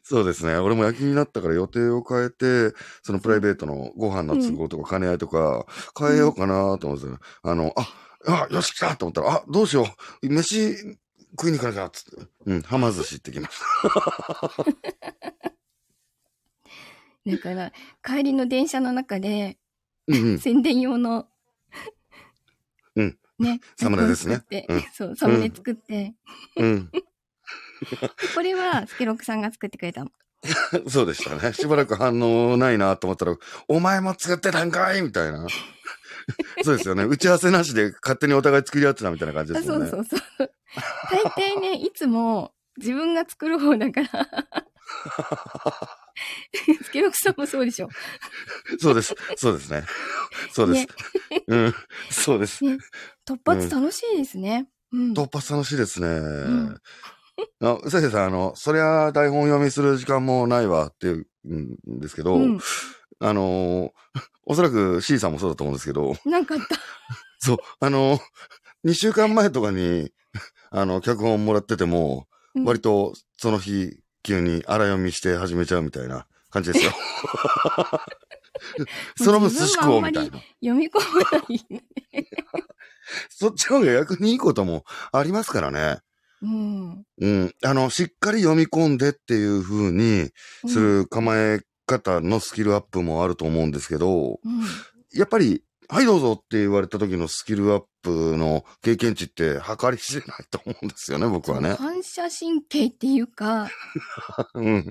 [0.03, 0.57] そうですね。
[0.57, 5.67] 俺も夜勤になったから予定を変えて、そのプライベートのご飯の都合とか兼ね合いとか
[5.99, 7.89] 変えようかなと思ってたのあの、あ、
[8.27, 9.87] あ、よし来たと思ったら、あ、どうしよ
[10.23, 10.29] う。
[10.29, 10.77] 飯
[11.33, 12.27] 食いに行かなきゃっつって。
[12.47, 13.65] うん、はま寿司行ってきました。
[17.31, 17.73] だから、
[18.05, 19.59] 帰りの電車の中で、
[20.09, 20.39] うんうん。
[20.39, 21.27] 宣伝用の、うん。
[23.43, 23.61] ね。
[23.77, 26.15] サムネですね作ってうんそう、サムネ作って。
[26.57, 26.91] うん。
[28.35, 30.11] これは、スケロクさんが作ってくれたの。
[30.89, 31.53] そうでしたね。
[31.53, 33.37] しばらく反応ないなと思ったら、
[33.69, 35.47] お前も作ってたんかいみたいな。
[36.63, 37.05] そうですよね。
[37.05, 39.89] 打ち合わせなしで勝手にお互い作り合ってたみたいな感じであすもんね。
[39.89, 40.51] そうそうそう。
[41.11, 41.23] 大
[41.57, 44.09] 抵ね、いつも自分が作る方だから。
[46.83, 47.89] スケロクさんもそうでしょ。
[48.79, 49.15] そうです。
[49.37, 49.85] そうですね。
[50.53, 50.87] そうです。
[51.31, 51.75] ねうん。
[52.11, 52.65] そうです。
[52.65, 52.79] ね
[53.27, 54.69] 突発楽しいですね。
[54.93, 55.13] うん。
[55.13, 56.09] 突発楽しいですね。
[57.61, 61.27] うさせさん、あの、そりゃ台本読みする時間もないわっていう
[61.95, 62.59] んですけど、うん。
[63.21, 63.91] あのー
[64.45, 66.77] おそらく C さんもそうだと思うんですけど、なんかあった。
[67.39, 68.21] そう、あのー、
[68.85, 70.11] 2週間前とかに、
[70.73, 76.93] あの、脚本もらってても、うん割とその日、急に荒読みして始めちゃうみたいな感じですよ。
[79.17, 80.39] その分寿司食おうみたいな。
[80.61, 81.83] 読み込まない。
[83.29, 85.99] そっちの方が逆にいいこともありますからね。
[86.43, 87.05] うん。
[87.19, 87.55] うん。
[87.65, 90.31] あの、しっかり読み込んでっていう風に
[90.67, 94.63] する構え方のスキルアップもあると思うんですけど、うん。
[95.13, 101.75] やっぱり、はいどうぞって言われた時のスキルアップの経験値って計り知れないと思うんですよね、僕はね。
[101.75, 103.69] 反射神経っていうか、
[104.55, 104.91] うん。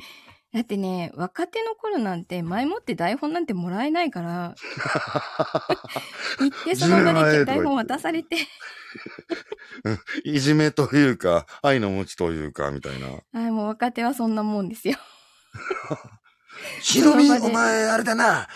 [0.54, 4.54] だってね、若手の頃なんて前もって台本なんてもらえないから、
[6.40, 8.36] 行ってその場10年前とか言ってで台本渡されて、
[10.26, 13.08] いじめというか、愛の無知というか、みたいな。
[13.08, 14.98] はい、もう若手はそんなもんですよ。
[16.82, 18.50] ひろみ、お前、あれだな。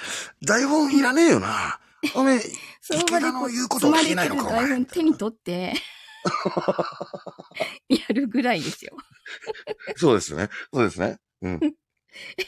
[0.45, 1.79] 台本いらねえよな。
[2.13, 2.39] おめえ、
[2.81, 4.73] そのの言うことを聞けないのか、台前。
[4.73, 5.73] 本手に取って、
[7.87, 8.97] やるぐらいですよ。
[9.95, 10.49] そうですね。
[10.73, 11.19] そうですね。
[11.41, 11.75] うん。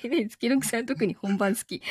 [0.02, 1.82] で、 月六さん特に本番好き。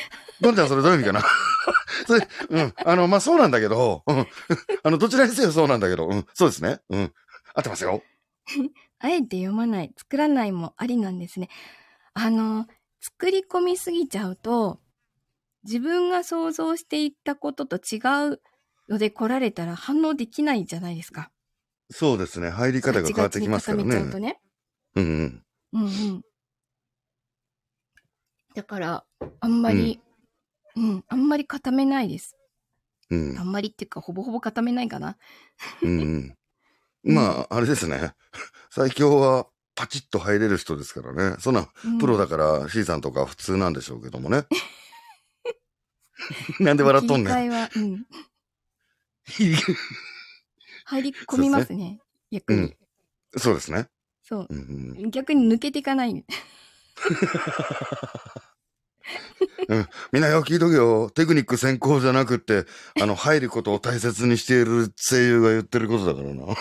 [0.40, 1.24] どんちゃん、それどういう意味かな？
[2.06, 2.74] それ、うん。
[2.84, 4.26] あの、まあ、そうなんだけど、うん。
[4.82, 6.26] あの、どちらにせよそうなんだけど、うん。
[6.34, 6.80] そうですね。
[6.90, 7.12] うん。
[7.54, 8.02] 合ってますよ。
[8.98, 11.48] あえて読まない、作らないもありなんですね。
[12.14, 12.66] あの、
[13.00, 14.80] 作り込みすぎちゃうと、
[15.64, 17.98] 自分が想像していったことと違
[18.32, 18.40] う
[18.88, 21.30] ので来られたら反応できないじゃないですか。
[21.90, 22.50] そうですね。
[22.50, 24.04] 入り方が変わってきますからね。
[24.18, 24.40] ね。
[24.94, 25.42] うんうん。
[25.72, 26.22] うんうん。
[28.56, 29.04] だから、
[29.40, 30.00] あんまり、
[30.76, 32.34] うん、あんまり固めないです。
[33.10, 33.42] うんあ。
[33.42, 35.18] んまりっていうか、ほぼほぼ固めないかな。
[35.82, 36.34] うん
[37.04, 37.14] うん。
[37.14, 38.14] まあ、あれですね。
[38.70, 41.36] 最強はパチッと入れる人ですからね。
[41.38, 44.44] そんな、うんプロだから C さんとか普通なんでしょうけどもね。
[46.58, 47.50] なんで笑っとんねん。
[47.50, 48.06] うん。
[50.86, 52.00] 入り込みますね。
[52.32, 52.58] 逆に。
[52.60, 52.76] うん
[53.38, 53.86] そうですね。
[54.22, 54.46] そう。
[54.48, 56.24] うんうん逆に抜けていかない。
[60.12, 61.10] みんなよ、聞いとけよ。
[61.10, 62.64] テクニック先行じゃなくって、
[63.00, 66.42] あの、入ることを大切にしている声優が言ってることだからな。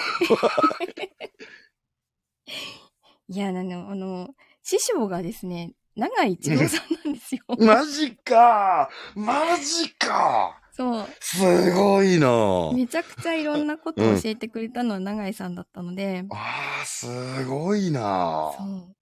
[3.27, 7.41] いや、あの、あの、師匠がですね、長井一郎さんなんですよ。
[7.57, 11.07] マジかマジかそう。
[11.21, 18.95] すごいなめちゃくちゃいろんなことを教えてくれたのは長井さんだったので、ああ、すごいなそう。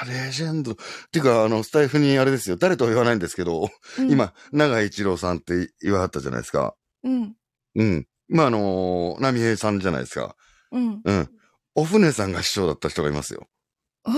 [0.00, 0.72] あーレジェンド。
[0.72, 0.74] っ
[1.12, 2.56] ていうか、あの、スタイフにあれですよ。
[2.56, 6.74] 誰とは言わないんですけど、うん、今、長井一郎さんって言わはったじゃないですか。
[7.04, 7.34] うん。
[7.74, 8.06] うん。
[8.28, 10.36] まあ、あのー、波平さんじゃないですか。
[10.72, 11.00] うん。
[11.04, 11.28] うん。
[11.74, 13.46] お船さんが師匠だった人がいますよ。
[14.04, 14.12] あ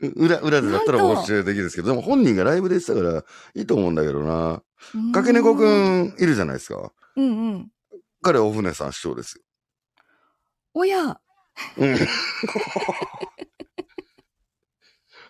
[0.00, 3.24] 裏、裏でだったらなんとお教えできるんですけど、でも本人がライブでしたから、
[3.54, 4.62] いいと思うんだけどな。
[5.12, 5.66] かけねこく。
[5.66, 6.92] んいるじゃないですか。
[7.16, 7.68] うんうん。
[8.22, 9.42] 彼お船さん師匠ですよ。
[10.74, 11.18] おや、
[11.76, 11.96] うん。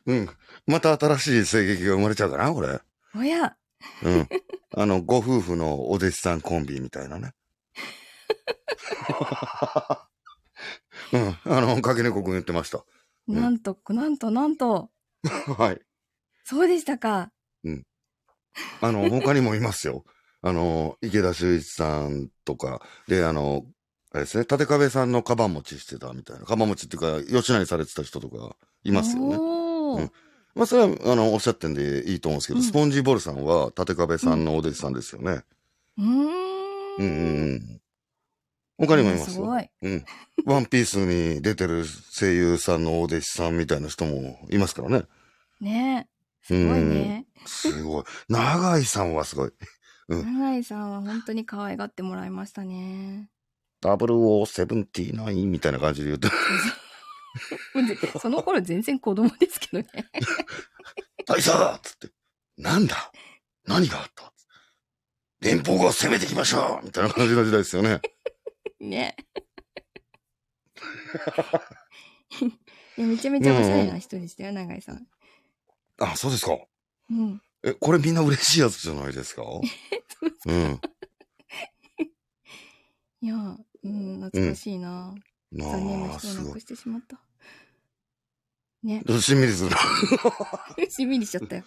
[0.06, 0.28] うん。
[0.66, 2.80] また新しい声劇が生まれちゃうかな、これ。
[3.16, 3.56] おや。
[4.02, 4.28] うん。
[4.76, 7.32] あの、ご夫婦のお弟子さんコンビみたいなね。
[11.12, 11.38] うん。
[11.44, 12.84] あの、かけねこくん言ってました。
[13.32, 14.90] んなんと、なんと、なんと。
[15.58, 15.80] はい。
[16.44, 17.30] そうでしたか。
[18.80, 20.04] あの、他にもいますよ。
[20.42, 23.66] あの、池田修一さんとか、で、あの、
[24.12, 26.46] あれですね、立壁さんのカバン持ちしてたみたいな。
[26.46, 29.36] カバン持ちっていうか、吉成されてた人とかいますよね。
[29.36, 30.12] おーうん
[30.54, 35.42] まあ、それは、あの、おっしゃってんでいいと思うんですけど、うんスポンジボールさんは、立壁さんのお弟子さんですよね。
[35.98, 36.06] うーん。
[36.06, 36.30] うん、
[36.98, 37.04] うん、う
[37.54, 37.80] ん。
[38.78, 39.34] 他にもいますよ。
[39.34, 39.68] すごい。
[39.82, 40.04] うん。
[40.46, 45.02] ワンピースに出てる声優さんのお弟子さんみたいな人もいますからね。
[45.60, 46.08] ね
[46.42, 47.26] すごいね。
[47.44, 48.04] すごい。
[48.28, 49.52] 長井さんはすごい。
[50.08, 53.28] うん永井さんは本当に可愛がってもらいましたね。
[53.82, 56.28] 0079みたいな感じで言って、
[58.18, 59.88] その頃全然子供ですけどね。
[61.26, 62.08] 大佐だっつって、
[62.56, 63.12] なんだ？
[63.66, 64.32] 何があった？
[65.40, 68.00] 連邦が攻めてきましたみたいな感じの時代ですよね。
[68.80, 69.16] ね。
[72.96, 75.06] いやめちゃめちゃおしゃれな人でしたよ、永井さん。
[75.98, 76.56] あ、そうですか。
[77.10, 77.42] うん。
[77.62, 79.42] え、これみんな嬉しいやつじゃないですか？
[80.46, 80.80] うん。
[83.20, 83.34] いや、
[83.82, 85.12] うん、懐かしいな。
[85.50, 86.60] な残念なあ、すごい人を亡く。
[86.60, 87.20] してしまった。
[88.82, 89.02] ね。
[89.20, 89.70] しんみりする。
[90.90, 91.64] しんみりしちゃったよ。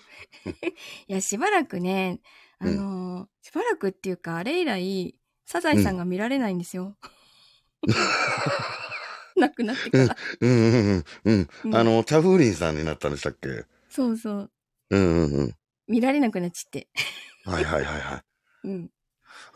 [1.08, 2.22] いや、しばらくね、
[2.60, 5.16] あのーしばらくっていうか、あれ以来、
[5.52, 6.96] サザエさんが見られないんですよ。
[9.36, 10.16] 亡くなってから。
[10.40, 11.50] うんうんうんうん。
[11.66, 13.66] うんあの、チャフーリンさんになったんでしたっけ？
[13.90, 14.50] そうそう。
[14.92, 15.56] うんうんうん。
[15.90, 16.88] 見られなくなっちって。
[17.44, 18.24] はいはいはいは
[18.64, 18.64] い。
[18.70, 18.90] うん。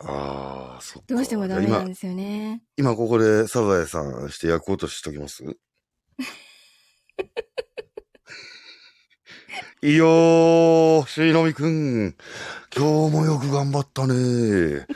[0.00, 1.14] ああ、そっか。
[1.14, 2.62] どうしてもダメなん今、ですよね。
[2.76, 5.42] 今ここでサザエさんして役落とししときます？
[9.82, 12.14] いいよー、しのみくん。
[12.76, 14.86] 今日もよく頑張ったね。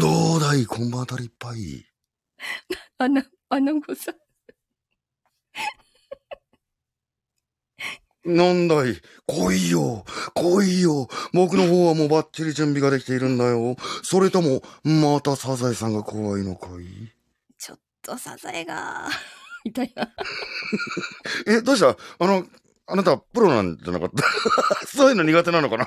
[0.00, 1.86] どうだい、こんばんあたりいっぱい。
[2.98, 4.14] あな、あなごさん。
[8.36, 10.04] なんだい、来いよ、
[10.34, 11.08] 来いよ。
[11.32, 13.76] 僕の方はもうバッチリ準備ができているんだよ。
[14.02, 16.84] それとも、またサザエさんが怖いのかい？
[17.58, 19.08] ちょっとサザエが、
[19.64, 20.12] みたいな。
[21.46, 21.88] え、どうした？
[21.90, 21.96] あ
[22.26, 22.46] の、
[22.86, 24.86] あなたプロなんじゃなかった？
[24.86, 25.86] そういうの苦手なのかな？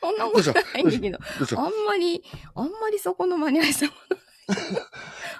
[0.00, 2.22] そんなことないんだけど、どあんまり、
[2.54, 3.94] あんまりそこのマニアさんも。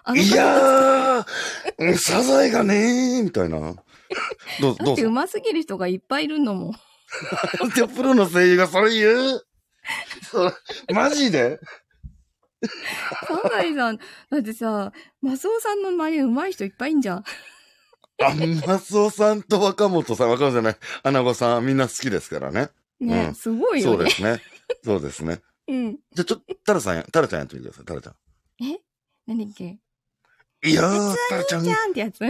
[0.04, 1.24] あ のいやー、
[1.78, 3.58] うんサザエがねー、みたいな。
[4.60, 5.02] どう、 だってどうぞ。
[5.10, 6.72] 上手すぎる人がいっぱいいるのもん。
[7.74, 9.46] で、プロの声優がそれ言う？
[10.94, 11.58] マジで？
[13.28, 13.98] サザエさん、
[14.30, 14.90] だってさ、
[15.20, 17.24] マスオさんのマニア上手い人いっぱいいんじゃん。
[18.22, 18.32] あ、
[18.66, 22.68] マスオさんと若本さん、若本じゃない、アナゴさん、みんな好きですからね。
[23.00, 23.96] ね、うんすごいよね。
[23.96, 24.42] そうですね。
[24.84, 25.40] そうですね。
[25.68, 25.92] うん。
[25.92, 28.14] じゃあ、ちょっと、タラさんや、タラちゃんやってみてください、タラちゃん。
[28.64, 28.80] え？
[29.26, 29.78] なんだっけ？
[30.64, 32.20] いやー、タラちゃんじ、ゃんってやつ？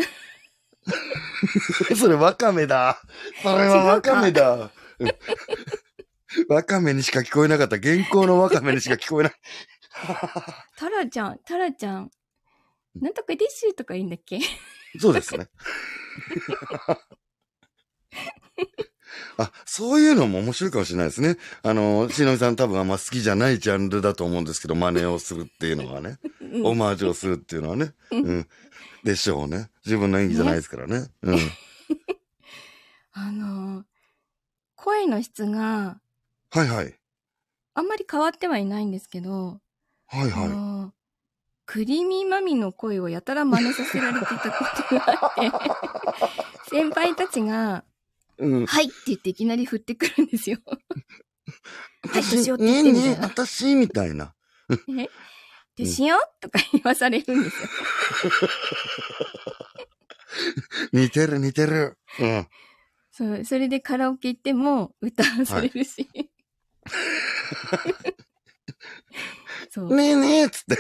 [1.97, 3.01] それワカメだ。
[3.43, 4.71] それはワカメだ。
[4.99, 5.11] うん
[6.49, 7.79] ワカメにしか聞こえなかった。
[7.79, 9.35] 原稿のワカメにしか聞こえない。
[10.77, 12.11] タラちゃん、タラちゃん。
[13.01, 14.39] なんとかディッシュとかいいんだっけ？
[15.01, 15.49] そうですね。
[19.37, 21.37] あ、そういうのも面白いかもしれないですね。
[21.63, 26.19] あの、しのみさん多分あんま好きじゃないジャンルだと思うんですけど、真似をするっていうのはね。
[26.41, 27.95] うんオマージュをするっていうのはね。
[28.13, 28.49] うん。
[29.03, 29.71] でしょうね。
[29.85, 31.09] 自分の演技じゃないですからね。
[31.23, 31.39] うん。
[33.13, 33.85] あのー
[34.77, 35.99] 声の質が
[36.51, 36.95] はいはい。
[37.75, 39.61] あんまり変わってはいないんですけど、
[40.07, 40.74] はいはあのー
[41.67, 47.85] クリーミーマミの声をやたら真似させられていたことがあって、 先輩たちが、
[48.39, 48.43] い。
[48.43, 48.67] うん。
[48.67, 50.59] はいって言っていきなり振ってくるんですよ。
[50.67, 50.79] はい
[52.07, 54.35] 私、年を取ねえってみたいなねえ、私、みたいな。
[55.77, 57.69] で、しようとか言わされるんですよ。
[60.93, 61.99] 似てる似てる。
[62.21, 62.49] うん。
[63.11, 66.09] そう、それでカラオケ行っても歌わされるし。
[69.71, 69.97] そう。
[69.97, 70.79] ねえねえ、つって。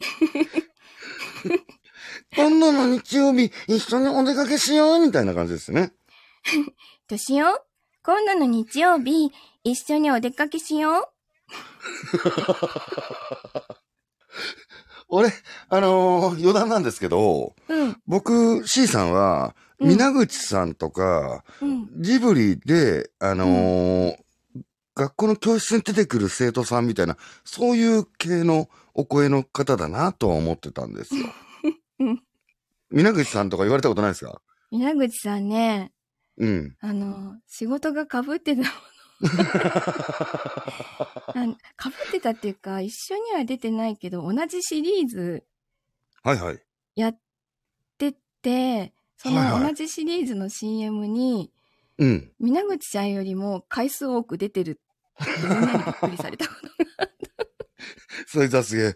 [2.36, 5.92] 今度の日曜日、一緒にお出かけしよう、みたいな感じですね。
[7.08, 7.62] どうしよう？
[8.02, 9.32] 今度の日曜日、
[9.64, 11.10] 一緒にお出かけしよ
[15.08, 15.30] 俺、
[15.70, 19.88] あのー余談なんですけど、ううん、僕、C さんは、うん。
[19.90, 21.88] 皆口さんとか、うん。
[22.02, 24.16] ジブリで、あのー
[24.98, 31.26] 学校の教室に出てくる生徒さんみたいな、そういう系のお声の方だなとは思ってたんですよ。
[32.00, 32.22] う ん
[32.90, 34.40] 皆口さんとか言われたことないですか？
[34.70, 35.92] 稲口さんね、
[36.36, 36.76] うん。
[36.80, 38.70] あの、仕事が被ってたもの。
[41.34, 41.44] あ
[41.82, 45.44] 被ってたっていうか、一緒には出てないけど、同じシリーズ
[46.22, 46.60] はいはい。
[46.96, 47.18] やっ
[47.98, 51.52] てで、そはいはいの同じシリーズの CM に、
[51.98, 52.32] うん。
[52.38, 54.80] 皆口ちゃんよりも回数多く出てるって
[55.42, 57.08] みんなにびっくりされたことが。
[58.26, 58.94] それじゃすげえ。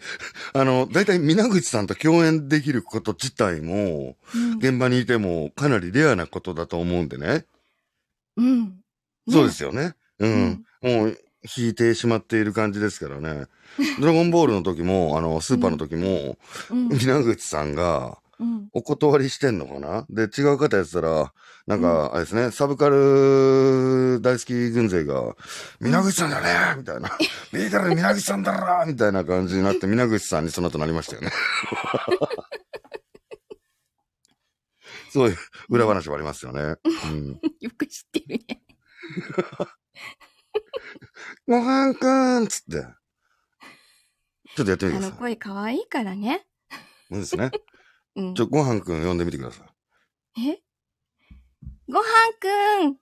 [0.53, 7.47] あの、だいたい皆口さんと共演できること自体も、うん現場にいてもかなりレアなことだと思うんでね。
[8.37, 8.65] うん。
[8.65, 8.73] ね
[9.29, 9.95] そうですよね。
[10.19, 10.65] うん。
[10.83, 11.19] もう、
[11.57, 13.47] 引いてしまっている感じですからね。
[14.01, 16.37] ドラゴンボールの時も、あの、スーパーの時も、
[16.71, 16.89] うん。
[16.89, 18.69] 皆口さんが、うん。
[18.73, 20.05] お断りしてんのかな？
[20.11, 21.33] で、違う方やってたら、
[21.67, 25.37] なんか、あれですね、サブカル大好き軍勢が、
[25.81, 27.11] 皆口さんだねみたいな。
[27.53, 31.31] 見たら皆口さんだろみたいな感じになって、皆口さんにその後なりましたよね。
[35.13, 35.37] そういう
[35.69, 36.77] 裏話もありますよね。
[36.85, 37.41] うん。
[37.61, 38.63] よく知ってるね。
[41.47, 42.87] ごはんくんつって。
[44.57, 45.11] ちょっとやってみてください。
[45.11, 46.47] あの声可愛いからね。
[47.11, 47.51] そうですね。
[48.17, 48.43] うんち。
[48.43, 49.65] ょ、ごはんくん呼んでみてくださ
[50.37, 50.51] い。
[50.51, 50.63] え？
[51.89, 52.47] ごはんく
[52.89, 52.97] ん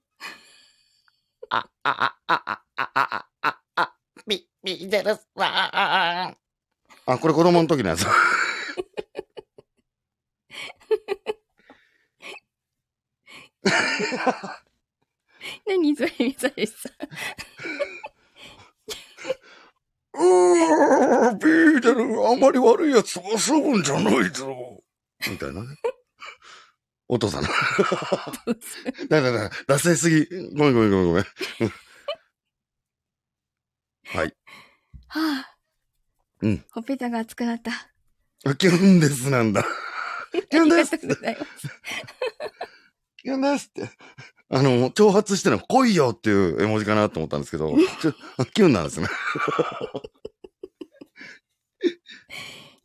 [1.50, 3.94] あ、あ、あ、あ、あ、あ、あ、あ、あ、
[4.26, 6.34] み、みでるわ
[7.06, 8.06] あ、これ子供の時のやつ。
[15.66, 16.90] 何それ、それさ。
[20.14, 24.82] うービーデル、あまり悪いやつは遊ぶんじゃないぞ。
[25.28, 25.76] みたいなね。
[27.08, 27.48] お父さんの。
[29.08, 30.26] だだだ、脱線しすぎ。
[30.56, 31.24] ごめんごめんごめんごめん。
[34.06, 34.34] はい。
[35.08, 35.56] はあ。
[36.42, 36.64] うん。
[36.70, 37.72] ほっぺたが熱くなった。
[38.44, 39.64] あキュンですなんだ。
[40.50, 41.68] キュンですありがとうございます。
[43.18, 43.90] キュンですって。
[44.52, 48.08] あの、挑発してるの来いよっていう絵文字かなと思ったんですけど、ち
[48.38, 49.08] ょキュンなんですね。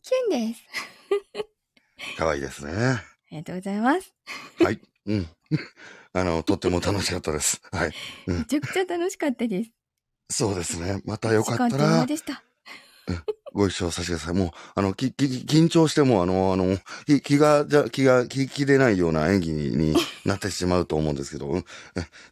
[0.01, 0.63] キュンです。
[2.17, 2.71] 可愛いですね。
[2.71, 4.13] ありがとうございます。
[4.63, 4.79] はい。
[5.07, 5.27] うん。
[6.13, 7.61] あの、とっても楽しかったです。
[7.71, 7.93] はい。
[8.27, 9.71] めちゃくちゃ楽しかったです。
[10.29, 11.01] そうですね。
[11.05, 12.43] またよかったら、でした。
[13.53, 14.33] ご一緒させてください。
[14.33, 19.95] もう、あの、き、き、緊張しても、あの、あの、気気が、じゃ、気が、気、気でないような演技にに
[20.25, 21.63] なってしまうと思うんですけど、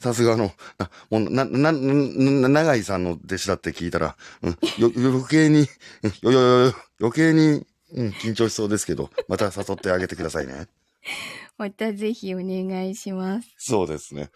[0.02, 5.68] さすがあの、あもう、な、な、な、長井さんの弟子だって聞いたら、うん、よ、余計に、
[6.24, 10.68] よ、よ、よ余計に、うん、緊張しそうですけど、 また誘ってあげてくださいね。
[11.58, 13.48] またぜひお願いします。
[13.58, 14.30] そうですね。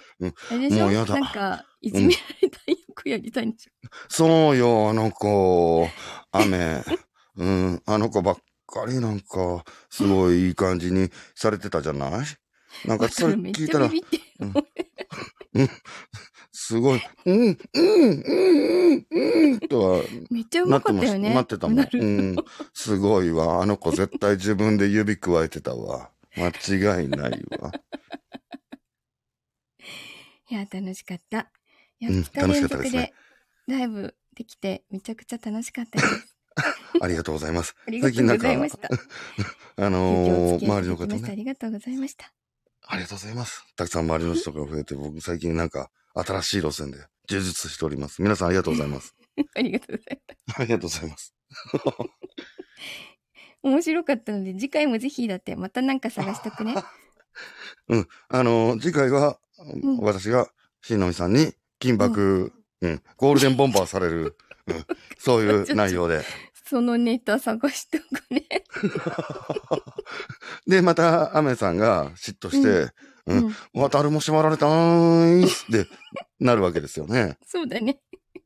[0.51, 0.85] あれでしょ？
[0.85, 3.71] もうやだなんか、いじめられた役やりたいんでしょ、
[4.09, 5.89] そうよ、あの子、
[6.31, 6.83] 雨。
[7.37, 8.37] うん、あの子ばっ
[8.67, 12.07] かりなんか、すごいいい感じにされてたじゃな
[12.85, 12.87] い？
[12.87, 14.17] なんかそれめっ聞いたらちゃビ、ビって
[15.53, 15.69] る。
[16.67, 17.57] すごい、うん、うん、うん、
[19.09, 21.33] うん、うん、とは、めっちゃうまかったよね。
[21.33, 21.79] 待ってたもん。
[21.79, 21.87] うん、
[22.73, 23.61] すごいわ。
[23.61, 26.11] あの子絶対自分で指くわえてたわ。
[26.35, 26.51] 間違
[27.05, 27.71] いないわ。
[30.51, 31.49] いや、楽しかった。
[31.99, 33.13] いや、うん2日楽し連続かったですね
[33.67, 36.35] でライブできて、めちゃくちゃ楽しかったです。
[37.01, 37.75] ありがとうございます。
[37.87, 38.89] ありがとうございました。
[39.77, 41.35] あのー、周りの方いただきましてあね。
[41.37, 42.33] りがとうございました。
[42.89, 43.63] ありがとうございます。
[43.77, 45.89] たくさん周りの人が増えて、僕最近なんか
[46.23, 46.97] 新しい路線で
[47.27, 48.21] 充実しております。
[48.21, 49.15] 皆さんありがとうございます。
[49.55, 50.59] ありがとうございます。
[50.59, 51.33] ありがとうございます。
[53.63, 56.75] 面白かったので、次回もぜひだって、またなんか探しとくね。
[57.89, 58.07] うん。
[58.29, 59.39] あのー、次回は、
[59.83, 60.49] ん私が、
[60.81, 64.37] 新のみさんに、金箔、うん、ゴールデンボンバーされる、
[64.67, 64.85] うん、
[65.17, 66.23] そういう内容で。
[66.65, 68.43] そのネタ探しておくね。
[70.67, 72.93] で、また、アメさんが嫉妬して、
[73.27, 73.55] うんうん。
[73.73, 75.47] 渡るも縛られたーいっ
[75.85, 75.89] て
[76.39, 77.37] なるわけですよね。
[77.45, 77.99] そうだね。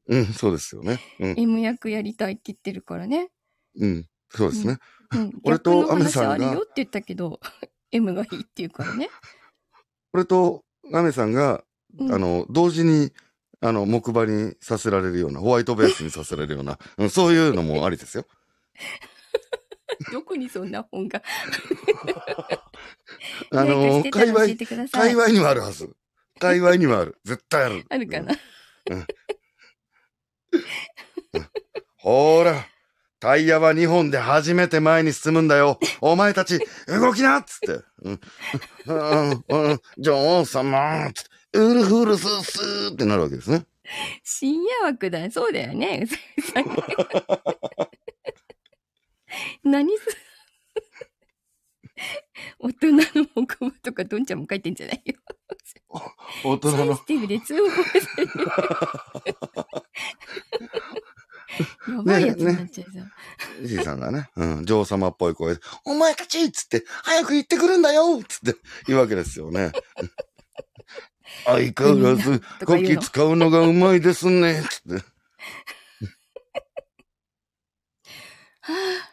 [0.08, 1.00] うん、そうですよね。
[1.20, 3.30] うん、M 役やりたいって言ってるからね。
[3.78, 4.80] うん、そうですね。
[5.12, 5.40] うん。
[5.44, 7.40] 俺とアメさんがあるよって言ったけど、
[7.92, 9.10] M がいいって言うからね。
[10.14, 11.64] 俺とアメさんが、
[11.98, 13.12] うんあの、同時に、
[13.62, 18.26] あの、木馬にさせられるような、ホワイトベースにさせられるような、うん、そういうのもありですよ。
[20.12, 21.22] どこにそんな本が。
[23.52, 24.48] あの、界隈。
[24.92, 25.90] 界隈にはあるはず。
[26.40, 27.18] 界隈にはある。
[27.26, 27.86] 絶対ある。
[27.90, 28.34] あるかな。
[31.98, 32.68] ほーら、
[33.20, 35.80] タイヤは2本で初めて前に進むんだよ。
[36.02, 37.84] お前たち、動きなっつって。
[38.02, 38.20] うん、
[38.88, 43.66] うん、うん、女王様つって、ウルフルススーってなるわけですね。
[44.24, 45.30] 深夜枠だ。
[45.30, 46.08] そうだよね。
[49.72, 50.06] 何す、
[52.60, 53.04] 大人の
[53.34, 55.16] 木馬とかどんちゃんも書いてんじゃないよ。
[56.44, 58.32] 大人のセンシ、ティブで通報される。
[61.90, 63.68] やばいやつになっちゃいそう。
[63.68, 68.56] じいさんがね、うん、女王様っぽい声で、お前たちっつって、早く行ってくるんだよつって
[68.88, 69.72] 言うわけですよね。
[71.46, 74.64] 相変わらず、こき使うのがうまいですね。
[74.70, 75.06] つって。
[78.62, 79.11] は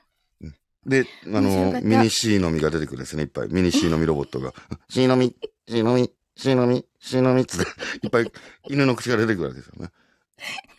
[0.89, 3.49] で、あのミニ C のみが出てくるんですね、いっぱい。
[3.49, 4.55] ミニ C のみロボットが。
[4.89, 5.37] C のみ、
[5.69, 7.71] C のみ、C のみ、C のみつって、
[8.03, 8.33] いっぱい
[8.69, 9.91] 犬の口が出てくるわけですよね。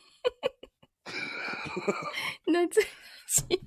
[3.29, 3.59] しい。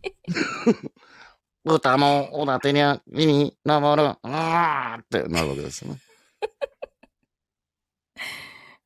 [1.64, 4.16] 歌もおだてにゃ、身に登る。
[4.22, 6.00] あーってなるわけですよね。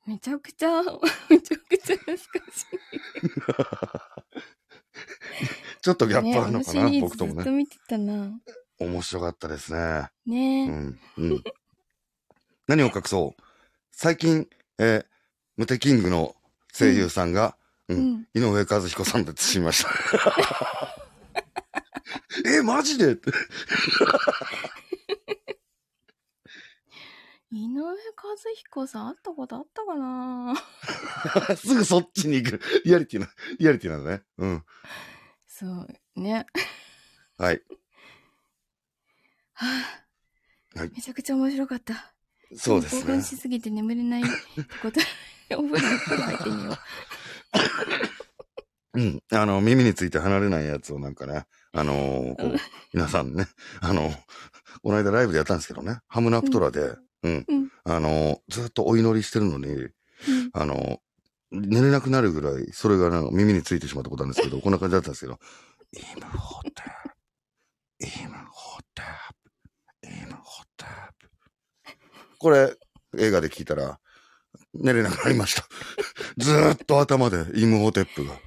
[0.06, 0.82] めちゃくちゃ、
[1.30, 2.66] めちゃくちゃ懐かし
[5.82, 6.30] ちょっとギャい。
[6.30, 7.38] ップあるのかな、ね、僕ともね。
[7.38, 8.30] ズずっと見てたな。
[8.78, 10.10] 面白かったですね。
[10.26, 11.00] ねえ、うん。
[11.18, 11.44] うん。
[12.66, 13.42] 何を隠そう。
[13.92, 14.48] 最近、
[14.78, 15.06] えー
[15.56, 16.36] ムテキングの
[16.78, 17.56] 声優さんが、
[17.88, 18.28] うんうん。
[18.34, 19.90] 井上和彦さんで包みました。
[22.44, 23.12] え、マジで？
[23.12, 23.30] って
[27.52, 27.94] 井上和
[28.54, 30.54] 彦さん会ったことあったかな？
[31.56, 32.60] すぐそっちに行く。
[32.84, 34.22] リアリティな、リアリティなんだね。
[34.38, 34.64] うん。
[35.58, 36.44] そう、ね。
[37.38, 37.62] はい。
[39.54, 39.66] は
[40.74, 42.12] あ、はいめちゃくちゃ面白かった。
[42.54, 43.22] そうですね興奮。
[43.22, 44.30] しすぎて眠れないって
[44.82, 45.00] こと。
[45.56, 46.72] お風呂に入ってみよ
[48.94, 49.00] う。
[49.00, 49.22] うん。
[49.32, 52.56] あの、耳について離れないやつをなんかね、あのーこう、
[52.92, 53.46] 皆さんね、
[53.80, 54.12] あの、
[54.82, 59.90] この間ライブでやったんですけどね、ハムナプトラで、うん、うんあのーずっとお祈りしてるのに、うん
[60.52, 60.98] あのー
[61.50, 65.38] 寝れなくなるぐらい、それがなんか耳についてしまったことなんですけど、 こんな感じだったんですけど、
[65.92, 66.70] イムホテ
[68.00, 69.02] ル、イムホテ
[70.02, 70.84] ル、イムホテ
[71.20, 71.30] ル。
[72.38, 72.76] これ、
[73.18, 73.98] 映画で聞いたら、
[74.74, 75.66] 寝れなくなりました。
[76.36, 78.38] ずーっと頭でイムホテップが。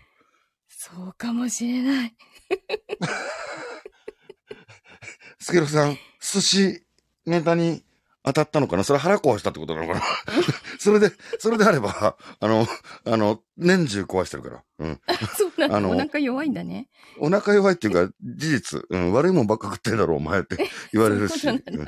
[0.67, 2.15] そうかもしれない。
[5.39, 6.85] スケロクさん、寿司
[7.25, 7.83] ネタに
[8.23, 8.83] 当たったのかな？
[8.83, 10.01] それ腹壊したってことなのかな？
[10.79, 12.67] それで、それであれば、あの、
[13.05, 14.63] あの、年中壊してるから。
[14.79, 15.01] うん。
[15.37, 16.89] そうなあののお腹弱いんだね。
[17.19, 21.39] お腹弱いっていうか、事実、うん、悪いもんばっか食ってんだろ、お前って言われるし。
[21.39, 21.87] そううん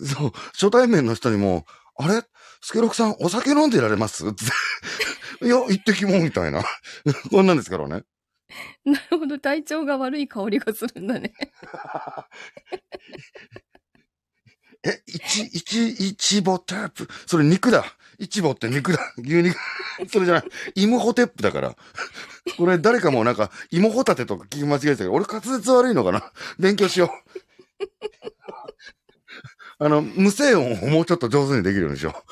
[0.00, 1.64] そう、初対面の人にも、
[1.96, 2.22] あれ？
[2.60, 4.28] スケロクさん、お酒飲んでいられます？
[4.28, 4.44] って。
[5.46, 6.62] いや、一滴も、みたいな。
[7.30, 8.02] こんなんですからね。
[8.84, 11.32] なるほど、体調が悪い香りがするんだね。
[14.84, 17.08] え、一、一、一ボテープ？
[17.26, 17.84] それ肉だ。
[18.18, 19.14] 一ボって肉だ。
[19.18, 19.56] 牛肉。
[20.10, 20.44] それじゃない。
[20.76, 21.76] 芋ホテップだから。
[22.56, 26.32] これ誰かもなんか、芋ホタテとか聞き間違えてたけど、俺滑舌悪いのかな？
[26.58, 27.10] 勉強しよう。
[29.84, 32.24] あの、無声音をもうちょっと上手にできるようにしよ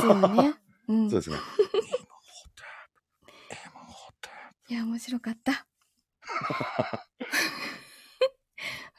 [0.00, 0.54] そうだね。
[0.88, 1.10] うんう。
[1.10, 1.20] そう。
[1.20, 1.36] ですね。
[4.68, 5.66] いや、面白かった。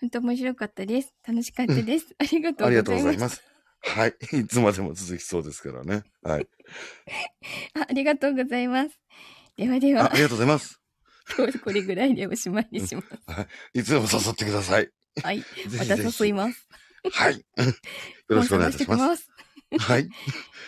[0.01, 1.13] 本当面白かったです。
[1.27, 2.15] 楽しかったです。
[2.17, 3.41] ありがとうありがとうございます。
[3.81, 4.29] ございます。
[4.31, 4.39] はい。
[4.41, 6.03] いつまでも続きそうですからね。
[6.23, 6.47] はい。
[7.75, 8.99] あありがとうございます。
[9.57, 10.79] ではではああ、りがとうございます。
[11.37, 13.07] 今 日これぐらいでおしまいにします。
[13.73, 14.89] いつでも誘ってください。
[15.21, 15.41] はい。
[15.41, 15.45] ぜ
[15.77, 16.67] また誘います。
[17.11, 17.35] はい。
[17.37, 17.41] よ
[18.29, 19.29] ろしくお願いします。
[19.77, 20.09] はい。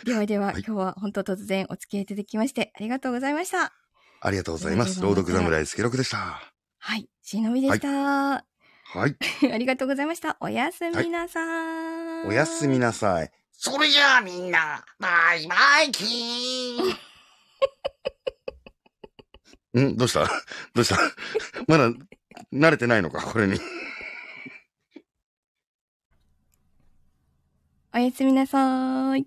[0.05, 3.73] ではでは、はい今日は本当突然お付き合いいただきまして、ありがとうございました。
[4.21, 5.01] ありがとうございます。
[5.01, 6.41] 朗読侍スケロクでした。
[6.77, 7.09] はい。
[7.21, 7.87] しのみでした。
[7.89, 8.50] はい。
[9.53, 10.37] ありがとうございました。
[10.39, 11.41] おやすみなさ
[12.23, 12.27] い。
[12.27, 13.31] おやすみなさい。
[13.51, 19.97] それじゃあみんな、バイバイキーン ん？
[19.97, 20.25] どうした？
[20.73, 20.97] どうした？
[21.67, 21.91] まだ
[22.51, 23.21] 慣れてないのか？
[23.21, 23.59] これに。
[27.93, 29.25] おやすみなさい。